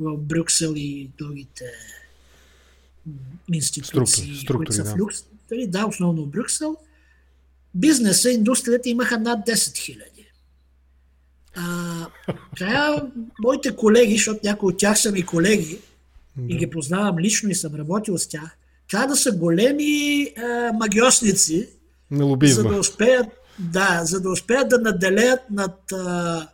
в 0.01 0.17
Брюксел 0.17 0.73
и 0.77 1.11
другите 1.19 1.65
институции, 3.53 4.37
структури, 4.37 4.57
които 4.57 4.73
са 4.73 4.85
в 4.85 4.99
Люкс, 4.99 5.25
нали, 5.53 5.67
да, 5.67 5.87
основно 5.87 6.23
в 6.23 6.29
Брюксел, 6.29 6.77
бизнеса, 7.75 8.31
индустрията 8.31 8.89
имаха 8.89 9.19
над 9.19 9.47
10 9.47 9.77
хиляди. 9.77 10.27
Трябва 12.59 13.11
моите 13.45 13.77
колеги, 13.77 14.13
защото 14.13 14.41
някои 14.45 14.73
от 14.73 14.79
тях 14.79 14.99
са 14.99 15.13
ми 15.13 15.27
колеги 15.27 15.79
да. 16.37 16.55
и 16.55 16.57
ги 16.57 16.71
познавам 16.71 17.19
лично 17.19 17.51
и 17.51 17.55
съм 17.55 17.75
работил 17.75 18.19
с 18.19 18.29
тях, 18.29 18.59
трябва 18.91 19.07
да 19.07 19.17
са 19.17 19.33
големи 19.33 20.29
а, 20.37 20.73
магиосници, 20.73 21.69
за 22.43 22.63
да 22.63 22.79
успеят 22.79 23.27
да, 23.59 24.01
за 24.05 24.21
да 24.21 24.31
успеят 24.31 24.69
да 24.69 24.79
наделеят 24.79 25.41
над 25.51 25.93
а, 25.93 26.49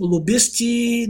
лобисти 0.00 1.08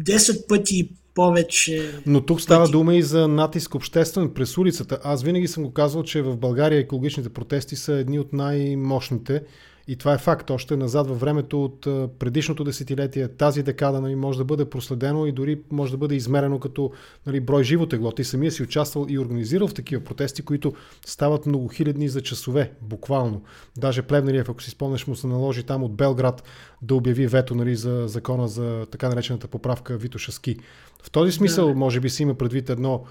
10 0.00 0.46
пъти 0.46 0.90
повече. 1.18 1.92
Но 2.06 2.20
тук 2.20 2.40
става 2.40 2.64
пъти. 2.64 2.72
дума 2.72 2.94
и 2.94 3.02
за 3.02 3.28
натиск 3.28 3.74
обществен 3.74 4.30
през 4.34 4.58
улицата. 4.58 4.98
Аз 5.04 5.22
винаги 5.22 5.48
съм 5.48 5.64
го 5.64 5.72
казвал, 5.72 6.02
че 6.02 6.22
в 6.22 6.36
България 6.36 6.78
екологичните 6.78 7.28
протести 7.28 7.76
са 7.76 7.92
едни 7.92 8.18
от 8.18 8.32
най-мощните 8.32 9.42
и 9.88 9.96
това 9.96 10.14
е 10.14 10.18
факт. 10.18 10.50
Още 10.50 10.76
назад 10.76 11.06
във 11.06 11.20
времето 11.20 11.64
от 11.64 11.80
предишното 12.18 12.64
десетилетие, 12.64 13.28
тази 13.28 13.62
декада 13.62 14.00
нали, 14.00 14.14
може 14.14 14.38
да 14.38 14.44
бъде 14.44 14.64
проследено 14.64 15.26
и 15.26 15.32
дори 15.32 15.60
може 15.70 15.92
да 15.92 15.98
бъде 15.98 16.14
измерено 16.14 16.58
като 16.58 16.92
нали, 17.26 17.40
брой 17.40 17.64
живо 17.64 17.86
тегло. 17.86 18.12
Ти 18.12 18.24
самия 18.24 18.52
си 18.52 18.62
участвал 18.62 19.06
и 19.08 19.18
организирал 19.18 19.68
в 19.68 19.74
такива 19.74 20.04
протести, 20.04 20.42
които 20.42 20.72
стават 21.06 21.46
многохилядни 21.46 22.08
за 22.08 22.20
часове, 22.20 22.72
буквално. 22.82 23.42
Даже 23.78 24.02
Плевнериев, 24.02 24.48
ако 24.48 24.62
си 24.62 24.70
спомняш, 24.70 25.06
му 25.06 25.16
се 25.16 25.26
наложи 25.26 25.62
там 25.62 25.82
от 25.82 25.94
Белград 25.94 26.42
да 26.82 26.94
обяви 26.94 27.26
вето 27.26 27.54
нали, 27.54 27.76
за 27.76 28.04
закона 28.08 28.48
за 28.48 28.86
така 28.90 29.08
наречената 29.08 29.48
поправка 29.48 29.96
Витошаски. 29.96 30.56
В 31.02 31.10
този 31.10 31.32
смисъл, 31.32 31.74
може 31.74 32.00
би, 32.00 32.10
си 32.10 32.22
има 32.22 32.34
предвид 32.34 32.70
едно 32.70 33.04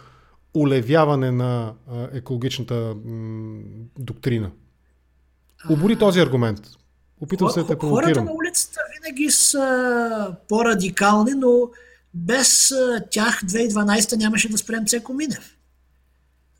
улевяване 0.53 1.31
на 1.31 1.73
екологичната 2.13 2.95
м- 3.05 3.61
доктрина. 3.99 4.51
Обори 5.70 6.00
този 6.00 6.20
аргумент. 6.20 6.60
Опитвам 7.22 7.50
се 7.50 7.60
да 7.60 7.67
те 7.67 7.78
провокирам. 7.78 8.13
Хората 8.13 8.24
на 8.24 8.32
улицата 8.32 8.80
винаги 8.96 9.32
са 9.32 10.36
по-радикални, 10.50 11.32
но 11.32 11.70
без 12.13 12.74
тях 13.12 13.41
2012 13.41 14.17
нямаше 14.17 14.50
да 14.50 14.58
спрем 14.58 14.86
Цеко 14.86 15.13
Минев. 15.13 15.58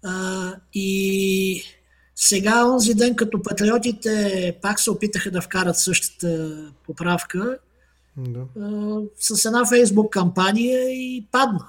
А, 0.04 0.52
и 0.74 1.64
сега, 2.16 2.66
онзи 2.66 2.94
ден, 2.94 3.16
като 3.16 3.42
патриотите 3.42 4.58
пак 4.62 4.80
се 4.80 4.92
опитаха 4.92 5.32
да 5.32 5.42
вкарат 5.42 5.78
същата 5.78 6.64
поправка, 6.86 7.58
да. 8.18 8.40
а, 8.62 9.02
с 9.20 9.46
една 9.46 9.66
фейсбук 9.66 10.14
кампания 10.14 10.90
и 10.90 11.28
падна. 11.32 11.68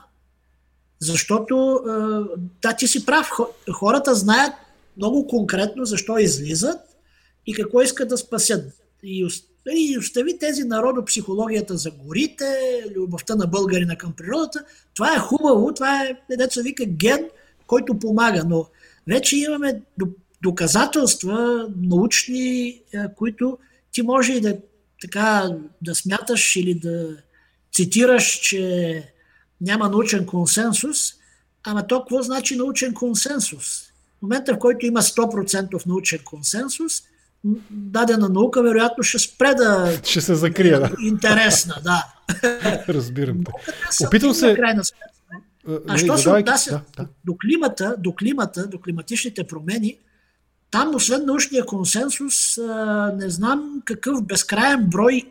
Защото, 1.01 1.81
да, 2.63 2.77
ти 2.77 2.89
си 2.89 3.07
прав, 3.07 3.31
хората 3.73 4.15
знаят 4.15 4.53
много 4.97 5.27
конкретно 5.27 5.85
защо 5.85 6.19
излизат 6.19 6.88
и 7.49 7.55
какво 7.55 7.83
искат 7.83 8.09
да 8.09 8.19
спасят. 8.19 8.73
И, 9.03 9.27
остави 9.99 10.39
тези 10.39 10.65
народопсихологията 10.65 11.77
за 11.77 11.91
горите, 11.91 12.45
любовта 12.97 13.35
на 13.35 13.47
българина 13.47 13.97
към 13.97 14.13
природата. 14.13 14.65
Това 14.95 15.15
е 15.15 15.19
хубаво, 15.19 15.75
това 15.75 16.05
е, 16.05 16.37
деца 16.37 16.61
вика, 16.63 16.85
ген, 16.85 17.29
който 17.67 17.99
помага, 17.99 18.45
но 18.45 18.67
вече 19.07 19.37
имаме 19.37 19.81
доказателства 20.43 21.69
научни, 21.77 22.69
е, 22.69 22.83
които 23.17 23.59
ти 23.93 24.03
може 24.03 24.33
и 24.33 24.41
да, 24.41 24.57
така, 25.01 25.51
да 25.83 25.95
смяташ 25.95 26.57
или 26.57 26.75
да 26.75 27.17
цитираш, 27.73 28.25
че 28.25 29.03
няма 29.61 29.89
научен 29.89 30.27
консенсус, 30.27 31.15
ама 31.65 31.87
то 31.87 32.01
какво 32.01 32.23
значи 32.23 32.57
научен 32.57 32.95
консенсус? 32.95 33.83
В 34.19 34.23
момента, 34.23 34.55
в 34.55 34.59
който 34.59 34.87
има 34.87 35.03
100% 35.03 35.87
научен 35.87 36.21
консенсус, 36.25 37.03
дадена 37.71 38.29
наука 38.29 38.63
вероятно 38.63 39.05
ще 39.05 39.19
спре 39.19 39.55
да... 39.55 39.99
Ще 40.05 40.21
се 40.21 40.35
закрие, 40.35 40.79
да. 40.79 40.91
Интересна, 41.01 41.75
да. 41.85 42.05
Разбирам 42.89 43.45
те. 43.45 43.53
Опитвам 44.05 44.35
се... 44.35 44.55
Крайна 44.55 44.83
а 45.69 45.81
нали, 45.87 45.99
що 45.99 46.19
се 46.19 46.31
отнася 46.31 46.71
да, 46.71 47.03
да. 47.03 47.09
до 47.25 47.37
климата, 47.37 47.97
до 47.99 48.13
климата, 48.15 48.67
до 48.67 48.79
климатичните 48.81 49.45
промени, 49.45 49.99
там, 50.71 50.95
освен 50.95 51.27
научния 51.27 51.67
консенсус, 51.67 52.59
не 53.15 53.31
знам 53.31 53.83
какъв 53.85 54.25
безкрайен 54.25 54.87
брой 54.87 55.23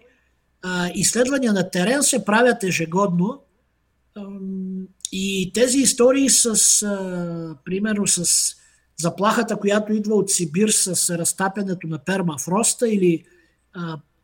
изследвания 0.95 1.53
на 1.53 1.69
терен 1.69 2.03
се 2.03 2.25
правят 2.25 2.63
ежегодно. 2.63 3.41
И 5.12 5.51
тези 5.53 5.77
истории 5.77 6.30
с, 6.30 6.53
примерно, 7.65 8.08
с 8.08 8.56
заплахата, 9.02 9.58
която 9.58 9.94
идва 9.94 10.16
от 10.16 10.30
Сибир 10.30 10.70
с 10.70 11.18
разтапянето 11.18 11.88
на 11.88 11.98
пермафроста 11.98 12.90
или 12.90 13.24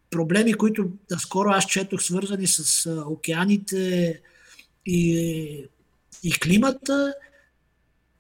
проблеми, 0.10 0.54
които 0.54 0.92
скоро 1.18 1.50
аз 1.50 1.66
четох, 1.66 2.04
свързани 2.04 2.48
с 2.48 2.90
океаните 3.08 4.22
и 4.86 5.70
и 6.24 6.32
климата. 6.32 7.14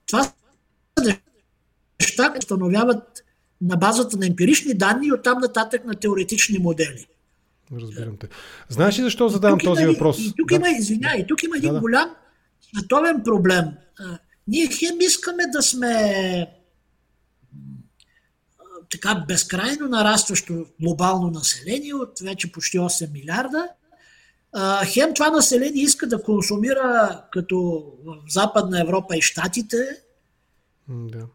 Това 0.07 0.23
са 0.23 1.17
неща, 1.99 2.29
които 2.29 2.43
установяват 2.43 3.23
на 3.61 3.77
базата 3.77 4.17
на 4.17 4.27
емпирични 4.27 4.73
данни 4.73 5.07
и 5.07 5.13
оттам 5.13 5.39
нататък 5.39 5.85
на 5.85 5.95
теоретични 5.95 6.59
модели. 6.59 7.07
Разбирам 7.81 8.17
те. 8.17 8.27
Знаеш 8.69 8.99
ли 8.99 9.03
защо 9.03 9.29
задавам 9.29 9.59
този 9.59 9.83
има, 9.83 9.91
въпрос? 9.91 10.19
И 10.19 10.33
тук 10.37 10.49
да. 10.49 10.55
има, 10.55 10.69
извиня, 10.69 11.15
и 11.17 11.27
тук 11.27 11.43
има 11.43 11.57
един 11.57 11.69
да, 11.69 11.73
да. 11.73 11.79
голям 11.79 12.15
световен 12.61 13.23
проблем. 13.23 13.65
Ние 14.47 14.67
хем 14.67 15.01
искаме 15.01 15.43
да 15.47 15.61
сме 15.61 16.47
така 18.91 19.25
безкрайно 19.27 19.87
нарастващо 19.87 20.65
глобално 20.81 21.31
население 21.31 21.93
от 21.93 22.19
вече 22.19 22.51
почти 22.51 22.79
8 22.79 23.11
милиарда, 23.11 23.67
хем 24.85 25.13
това 25.13 25.29
население 25.29 25.83
иска 25.83 26.07
да 26.07 26.23
консумира 26.23 27.21
като 27.31 27.83
в 28.05 28.17
Западна 28.29 28.81
Европа 28.81 29.17
и 29.17 29.21
Штатите, 29.21 29.77
да. 30.87 31.25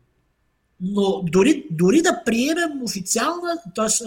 но 0.81 1.23
дори, 1.23 1.67
дори 1.71 2.03
да 2.03 2.23
приемем 2.25 2.83
официална, 2.83 3.63
т.е. 3.75 4.05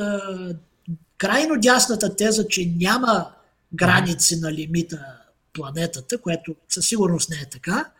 крайно 1.17 1.55
дясната 1.59 2.15
теза, 2.15 2.47
че 2.47 2.73
няма 2.75 3.31
граници 3.73 4.39
на 4.39 4.53
лимита 4.53 5.05
планетата, 5.53 6.17
което 6.17 6.55
със 6.69 6.87
сигурност 6.87 7.29
не 7.29 7.35
е 7.35 7.49
така, 7.49 7.91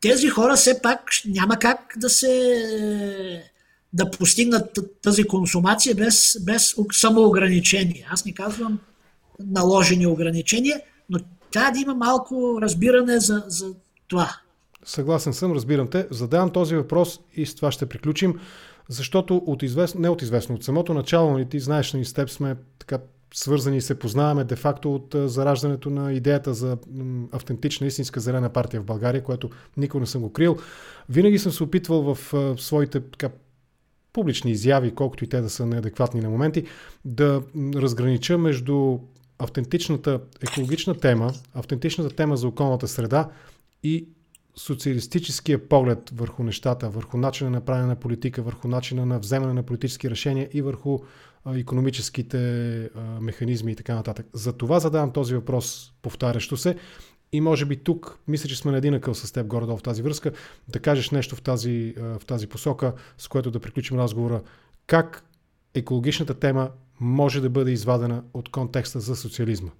тези 0.00 0.28
хора 0.28 0.56
все 0.56 0.82
пак 0.82 1.00
няма 1.26 1.56
как 1.56 1.94
да 1.96 2.10
се 2.10 2.32
да 3.92 4.10
постигнат 4.10 4.78
тази 5.02 5.24
консумация 5.24 5.94
без, 5.94 6.36
без 6.44 6.76
самоограничение. 6.92 8.08
Аз 8.10 8.24
не 8.24 8.34
казвам 8.34 8.78
наложени 9.40 10.06
ограничения, 10.06 10.80
но 11.10 11.18
трябва 11.52 11.72
да 11.72 11.78
има 11.78 11.94
малко 11.94 12.58
разбиране 12.62 13.20
за, 13.20 13.44
за 13.46 13.74
това. 14.08 14.36
Съгласен 14.84 15.34
съм, 15.34 15.52
разбирам 15.52 15.88
те. 15.88 16.06
Задавам 16.10 16.50
този 16.50 16.76
въпрос 16.76 17.20
и 17.34 17.46
с 17.46 17.54
това 17.54 17.72
ще 17.72 17.86
приключим, 17.86 18.40
защото 18.88 19.36
от 19.36 19.62
известно, 19.62 20.00
не 20.00 20.08
от 20.08 20.22
известно, 20.22 20.54
от 20.54 20.64
самото 20.64 20.94
начало, 20.94 21.32
нали, 21.32 21.48
ти 21.48 21.60
знаеш, 21.60 21.92
ни 21.92 21.98
нали, 21.98 22.04
с 22.04 22.12
теб 22.12 22.30
сме 22.30 22.56
така 22.78 22.98
свързани 23.34 23.76
и 23.76 23.80
се 23.80 23.98
познаваме 23.98 24.44
де-факто 24.44 24.94
от 24.94 25.14
зараждането 25.18 25.90
на 25.90 26.12
идеята 26.12 26.54
за 26.54 26.78
автентична 27.32 27.86
истинска 27.86 28.20
зелена 28.20 28.48
партия 28.48 28.80
в 28.80 28.84
България, 28.84 29.24
което 29.24 29.50
никога 29.76 30.00
не 30.00 30.06
съм 30.06 30.22
го 30.22 30.32
крил. 30.32 30.56
Винаги 31.08 31.38
съм 31.38 31.52
се 31.52 31.62
опитвал 31.62 32.14
в 32.14 32.18
своите 32.58 33.00
така, 33.00 33.30
публични 34.12 34.50
изяви, 34.50 34.94
колкото 34.94 35.24
и 35.24 35.28
те 35.28 35.40
да 35.40 35.50
са 35.50 35.66
неадекватни 35.66 36.20
на 36.20 36.30
моменти, 36.30 36.64
да 37.04 37.42
разгранича 37.56 38.38
между 38.38 38.98
автентичната 39.38 40.20
екологична 40.42 40.94
тема, 40.94 41.32
автентичната 41.54 42.16
тема 42.16 42.36
за 42.36 42.48
околната 42.48 42.88
среда 42.88 43.28
и 43.82 44.08
социалистическия 44.58 45.68
поглед 45.68 46.10
върху 46.14 46.42
нещата, 46.42 46.90
върху 46.90 47.16
начина 47.16 47.50
на 47.50 47.60
правене 47.60 47.86
на 47.86 47.96
политика, 47.96 48.42
върху 48.42 48.68
начина 48.68 49.06
на 49.06 49.18
вземане 49.18 49.52
на 49.52 49.62
политически 49.62 50.10
решения 50.10 50.48
и 50.52 50.62
върху 50.62 50.98
економическите 51.54 52.38
механизми 53.20 53.72
и 53.72 53.76
така 53.76 53.94
нататък. 53.94 54.26
За 54.32 54.52
това 54.52 54.80
задавам 54.80 55.12
този 55.12 55.34
въпрос 55.34 55.92
повтарящо 56.02 56.56
се 56.56 56.76
и 57.32 57.40
може 57.40 57.64
би 57.64 57.76
тук, 57.76 58.18
мисля, 58.28 58.48
че 58.48 58.56
сме 58.56 58.72
на 58.72 58.78
един 58.78 58.94
акъл 58.94 59.14
с 59.14 59.32
теб 59.32 59.46
горе 59.46 59.66
в 59.66 59.78
тази 59.84 60.02
връзка, 60.02 60.32
да 60.68 60.80
кажеш 60.80 61.10
нещо 61.10 61.36
в 61.36 61.42
тази, 61.42 61.94
в 61.98 62.22
тази 62.26 62.46
посока, 62.46 62.92
с 63.18 63.28
което 63.28 63.50
да 63.50 63.60
приключим 63.60 63.98
разговора. 63.98 64.42
Как 64.86 65.24
екологичната 65.74 66.34
тема 66.34 66.70
може 67.00 67.40
да 67.40 67.50
бъде 67.50 67.70
извадена 67.70 68.22
от 68.34 68.48
контекста 68.48 69.00
за 69.00 69.16
социализма? 69.16 69.70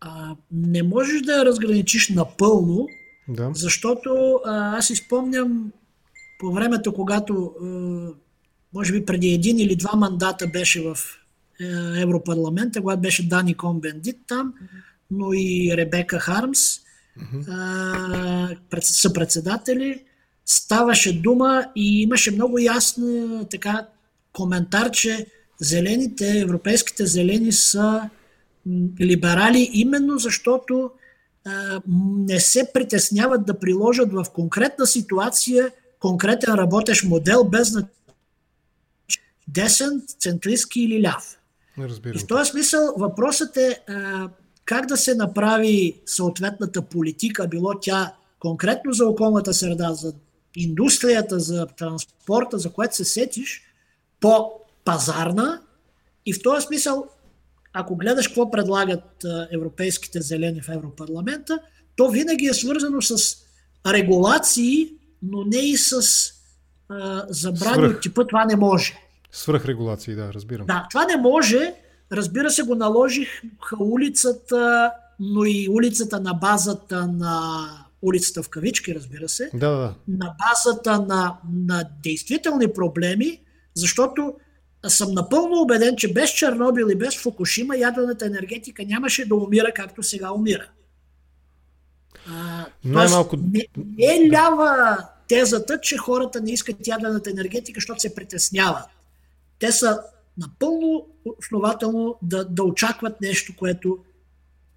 А, 0.00 0.36
не 0.52 0.82
можеш 0.82 1.22
да 1.22 1.32
я 1.32 1.44
разграничиш 1.44 2.08
напълно, 2.08 2.88
да. 3.28 3.50
защото 3.54 4.40
а, 4.44 4.76
аз 4.76 4.90
изпомням 4.90 5.72
по 6.38 6.52
времето, 6.52 6.94
когато 6.94 7.54
а, 7.62 7.66
може 8.74 8.92
би 8.92 9.06
преди 9.06 9.28
един 9.28 9.58
или 9.58 9.76
два 9.76 9.96
мандата 9.96 10.46
беше 10.46 10.82
в 10.82 10.98
е, 11.60 12.00
Европарламента, 12.00 12.80
когато 12.80 13.00
беше 13.00 13.28
Дани 13.28 13.54
Комбендит 13.54 14.16
там, 14.26 14.54
но 15.10 15.32
и 15.32 15.74
Ребека 15.76 16.18
Хармс, 16.18 16.60
mm-hmm. 17.20 18.80
са 18.80 19.12
председатели. 19.12 20.04
Ставаше 20.46 21.20
дума 21.20 21.64
и 21.76 22.02
имаше 22.02 22.30
много 22.30 22.58
ясна 22.58 23.44
така 23.50 23.86
коментар, 24.32 24.90
че 24.90 25.26
зелените, 25.60 26.40
европейските 26.40 27.06
зелени 27.06 27.52
са 27.52 28.10
либерали 29.00 29.70
именно 29.72 30.18
защото 30.18 30.84
а, 30.84 31.05
не 32.28 32.40
се 32.40 32.70
притесняват 32.74 33.46
да 33.46 33.58
приложат 33.58 34.12
в 34.12 34.24
конкретна 34.34 34.86
ситуация 34.86 35.70
конкретен 36.00 36.54
работещ 36.54 37.04
модел 37.04 37.44
без 37.44 37.72
десен, 39.48 40.02
центристски 40.18 40.80
или 40.80 41.02
ляв. 41.02 41.38
Разбирам. 41.78 42.16
И 42.16 42.18
в 42.18 42.26
този 42.26 42.50
смисъл 42.50 42.94
въпросът 42.96 43.56
е 43.56 43.80
а, 43.88 44.28
как 44.64 44.86
да 44.86 44.96
се 44.96 45.14
направи 45.14 46.00
съответната 46.06 46.82
политика, 46.82 47.48
било 47.48 47.80
тя 47.80 48.14
конкретно 48.40 48.92
за 48.92 49.06
околната 49.06 49.54
среда, 49.54 49.94
за 49.94 50.14
индустрията, 50.56 51.40
за 51.40 51.66
транспорта, 51.66 52.58
за 52.58 52.72
което 52.72 52.96
се 52.96 53.04
сетиш, 53.04 53.62
по 54.20 54.50
пазарна 54.84 55.60
и 56.26 56.32
в 56.32 56.42
този 56.42 56.66
смисъл, 56.66 57.08
ако 57.78 57.96
гледаш 57.96 58.28
какво 58.28 58.50
предлагат 58.50 59.24
европейските 59.52 60.20
зелени 60.20 60.62
в 60.62 60.68
Европарламента, 60.68 61.58
то 61.96 62.08
винаги 62.08 62.46
е 62.46 62.54
свързано 62.54 63.02
с 63.02 63.36
регулации, 63.86 64.88
но 65.22 65.44
не 65.44 65.56
и 65.56 65.76
с 65.76 65.92
а, 66.88 67.24
забрани 67.28 67.74
Свръх. 67.74 67.96
от 67.96 68.02
типа 68.02 68.26
това 68.26 68.44
не 68.44 68.56
може. 68.56 68.94
Свръхрегулации, 69.32 70.14
да, 70.14 70.32
разбирам. 70.32 70.66
Да, 70.66 70.86
това 70.90 71.04
не 71.04 71.16
може. 71.16 71.74
Разбира 72.12 72.50
се, 72.50 72.62
го 72.62 72.74
наложих 72.74 73.42
улицата, 73.80 74.90
но 75.20 75.44
и 75.44 75.68
улицата 75.70 76.20
на 76.20 76.34
базата 76.34 77.06
на 77.06 77.66
улицата 78.02 78.42
в 78.42 78.48
кавички, 78.48 78.94
разбира 78.94 79.28
се. 79.28 79.50
Да, 79.54 79.70
да. 79.70 79.94
На 80.08 80.34
базата 80.48 81.00
на, 81.00 81.38
на 81.52 81.84
действителни 82.02 82.72
проблеми, 82.72 83.40
защото 83.74 84.34
съм 84.86 85.12
напълно 85.12 85.62
убеден, 85.62 85.96
че 85.96 86.12
без 86.12 86.30
Чернобил 86.30 86.86
и 86.90 86.94
без 86.94 87.18
Фукушима 87.18 87.76
ядрената 87.76 88.26
енергетика 88.26 88.84
нямаше 88.86 89.28
да 89.28 89.34
умира 89.34 89.72
както 89.74 90.02
сега 90.02 90.32
умира. 90.32 90.68
А, 92.28 92.66
Най-малко... 92.84 93.36
Не, 93.36 93.66
не 93.76 94.04
е 94.04 94.30
лява 94.30 94.98
тезата, 95.28 95.80
че 95.80 95.96
хората 95.96 96.40
не 96.40 96.52
искат 96.52 96.86
ядрената 96.86 97.30
енергетика, 97.30 97.76
защото 97.76 98.00
се 98.00 98.14
притесняват. 98.14 98.84
Те 99.58 99.72
са 99.72 100.00
напълно 100.38 101.06
основателно 101.38 102.18
да, 102.22 102.44
да 102.44 102.64
очакват 102.64 103.20
нещо, 103.20 103.52
което, 103.56 103.98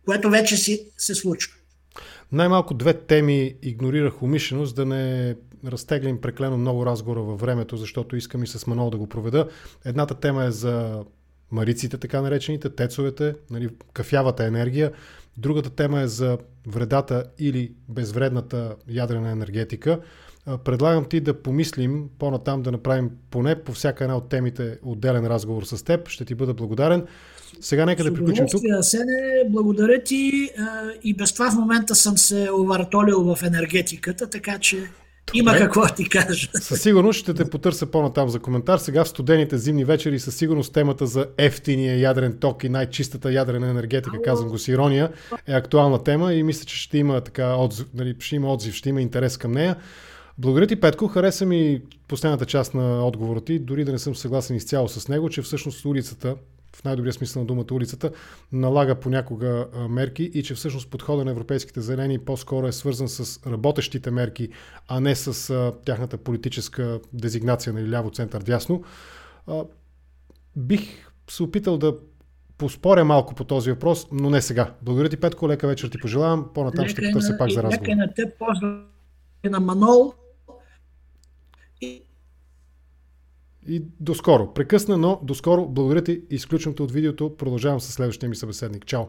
което 0.06 0.30
вече 0.30 0.58
си 0.58 0.86
се 0.98 1.16
случва. 1.16 1.59
Най-малко 2.32 2.74
две 2.74 2.94
теми 2.94 3.56
игнорирах 3.62 4.24
умишлено, 4.24 4.66
за 4.66 4.74
да 4.74 4.86
не 4.86 5.36
разтеглим 5.66 6.22
преклено 6.22 6.58
много 6.58 6.86
разговора 6.86 7.22
във 7.22 7.40
времето, 7.40 7.78
защото 7.78 8.16
искам 8.16 8.44
и 8.44 8.48
с 8.48 8.68
Манол 8.68 8.90
да 8.90 8.98
го 8.98 9.08
проведа. 9.08 9.48
Едната 9.86 10.16
тема 10.16 10.46
е 10.46 10.52
за 10.52 11.04
мариците, 11.52 11.98
така 11.98 12.22
наречените, 12.22 12.70
тецовете, 12.70 13.36
нали, 13.50 13.70
кафявата 13.94 14.46
енергия. 14.46 14.92
Другата 15.38 15.70
тема 15.70 16.02
е 16.02 16.08
за 16.08 16.38
вредата 16.68 17.24
или 17.40 17.72
безвредната 17.90 18.76
ядрена 18.88 19.32
енергетика. 19.32 20.00
Предлагам 20.64 21.06
ти 21.06 21.20
да 21.20 21.42
помислим 21.42 22.10
по-натам 22.20 22.62
да 22.62 22.72
направим 22.72 23.12
поне 23.32 23.64
по 23.64 23.72
всяка 23.72 24.04
една 24.04 24.18
от 24.18 24.30
темите 24.30 24.80
отделен 24.84 25.28
разговор 25.28 25.64
с 25.64 25.84
теб. 25.84 26.10
Ще 26.10 26.26
ти 26.26 26.36
бъда 26.36 26.54
благодарен. 26.54 27.06
Сега 27.62 27.86
нека 27.86 28.04
да 28.04 28.14
приключим 28.14 28.46
тук. 28.52 28.62
Сене, 28.82 29.44
благодаря 29.50 30.04
ти. 30.04 30.50
И 31.04 31.14
без 31.14 31.34
това 31.34 31.52
в 31.52 31.56
момента 31.56 31.96
съм 31.96 32.18
се 32.18 32.50
овартолил 32.60 33.24
в 33.24 33.44
енергетиката, 33.44 34.30
така 34.30 34.60
че 34.60 34.90
има 35.34 35.52
Добре. 35.52 35.64
какво 35.64 35.96
ти 35.96 36.10
кажа. 36.10 36.50
Със 36.54 36.82
сигурност 36.82 37.20
ще 37.20 37.34
те 37.34 37.50
потърся 37.50 37.86
по-натам 37.86 38.30
за 38.30 38.40
коментар. 38.40 38.78
Сега 38.78 39.04
в 39.04 39.10
студените 39.10 39.58
зимни 39.58 39.86
вечери 39.86 40.20
със 40.20 40.36
сигурност 40.36 40.74
темата 40.74 41.08
за 41.08 41.28
ефтиния 41.38 42.00
ядрен 42.00 42.38
ток 42.40 42.64
и 42.64 42.70
най-чистата 42.70 43.32
ядрена 43.32 43.70
енергетика, 43.70 44.16
Ало. 44.16 44.24
казвам 44.24 44.50
го 44.50 44.58
с 44.58 44.68
ирония, 44.68 45.12
е 45.48 45.54
актуална 45.54 46.04
тема 46.04 46.34
и 46.34 46.44
мисля, 46.44 46.66
че 46.66 46.78
ще 46.78 46.98
има, 46.98 47.22
така, 47.22 47.56
отзив, 47.56 47.86
нали, 47.94 48.16
ще 48.20 48.36
има 48.36 48.54
отзив, 48.54 48.74
ще 48.74 48.90
има 48.90 49.02
интерес 49.02 49.38
към 49.38 49.52
нея. 49.52 49.76
Благодаря 50.38 50.68
ти, 50.68 50.76
Петко. 50.76 51.08
Хареса 51.08 51.46
ми 51.46 51.82
последната 52.08 52.46
част 52.46 52.74
на 52.74 53.08
отговора 53.08 53.42
ти, 53.42 53.60
дори 53.60 53.86
да 53.86 53.92
не 53.92 54.00
съм 54.00 54.16
съгласен 54.16 54.56
изцяло 54.56 54.88
с 54.90 55.08
него, 55.08 55.30
че 55.30 55.42
всъщност 55.42 55.86
улицата, 55.86 56.36
в 56.76 56.84
най-добрия 56.84 57.14
смисъл 57.14 57.42
на 57.42 57.46
думата 57.46 57.66
улицата, 57.72 58.12
налага 58.52 58.96
понякога 58.96 59.68
мерки 59.90 60.24
и 60.24 60.44
че 60.44 60.56
всъщност 60.56 60.90
подхода 60.90 61.26
на 61.26 61.32
европейските 61.32 61.82
зелени 61.82 62.20
по-скоро 62.20 62.68
е 62.68 62.72
свързан 62.72 63.10
с 63.10 63.48
работещите 63.48 64.12
мерки, 64.12 64.50
а 64.88 65.00
не 65.00 65.16
с 65.16 65.74
тяхната 65.86 66.18
политическа 66.18 67.00
дезигнация 67.14 67.74
на 67.74 67.80
нали, 67.80 67.92
ляво, 67.92 68.12
център, 68.12 68.42
дясно. 68.42 68.84
Бих 70.56 71.12
се 71.30 71.44
опитал 71.44 71.78
да 71.78 71.96
поспоря 72.58 73.06
малко 73.06 73.36
по 73.36 73.44
този 73.44 73.72
въпрос, 73.72 74.08
но 74.12 74.30
не 74.30 74.42
сега. 74.42 74.74
Благодаря 74.82 75.10
ти, 75.10 75.18
Петко. 75.18 75.50
Лека 75.50 75.68
вечер 75.68 75.88
ти 75.88 76.00
пожелавам. 76.00 76.50
По-натам 76.54 76.88
ще 76.88 77.02
потърся 77.02 77.38
пак 77.38 77.52
за 77.52 77.64
разговор. 77.64 77.88
Лека 77.88 77.96
на 77.96 78.14
теб, 78.14 78.30
на 79.44 79.60
Манол. 79.60 80.14
И 83.70 83.84
до 84.00 84.16
скоро. 84.16 84.54
Прекъсна, 84.54 84.98
но 84.98 85.20
до 85.24 85.36
скоро. 85.36 85.68
Благодаря 85.68 86.04
ти. 86.04 86.22
Изключвам 86.30 86.76
от 86.80 86.92
видеото. 86.92 87.36
Продължавам 87.38 87.80
с 87.80 87.94
следващия 87.94 88.30
ми 88.30 88.36
събеседник. 88.36 88.86
Чао! 88.86 89.04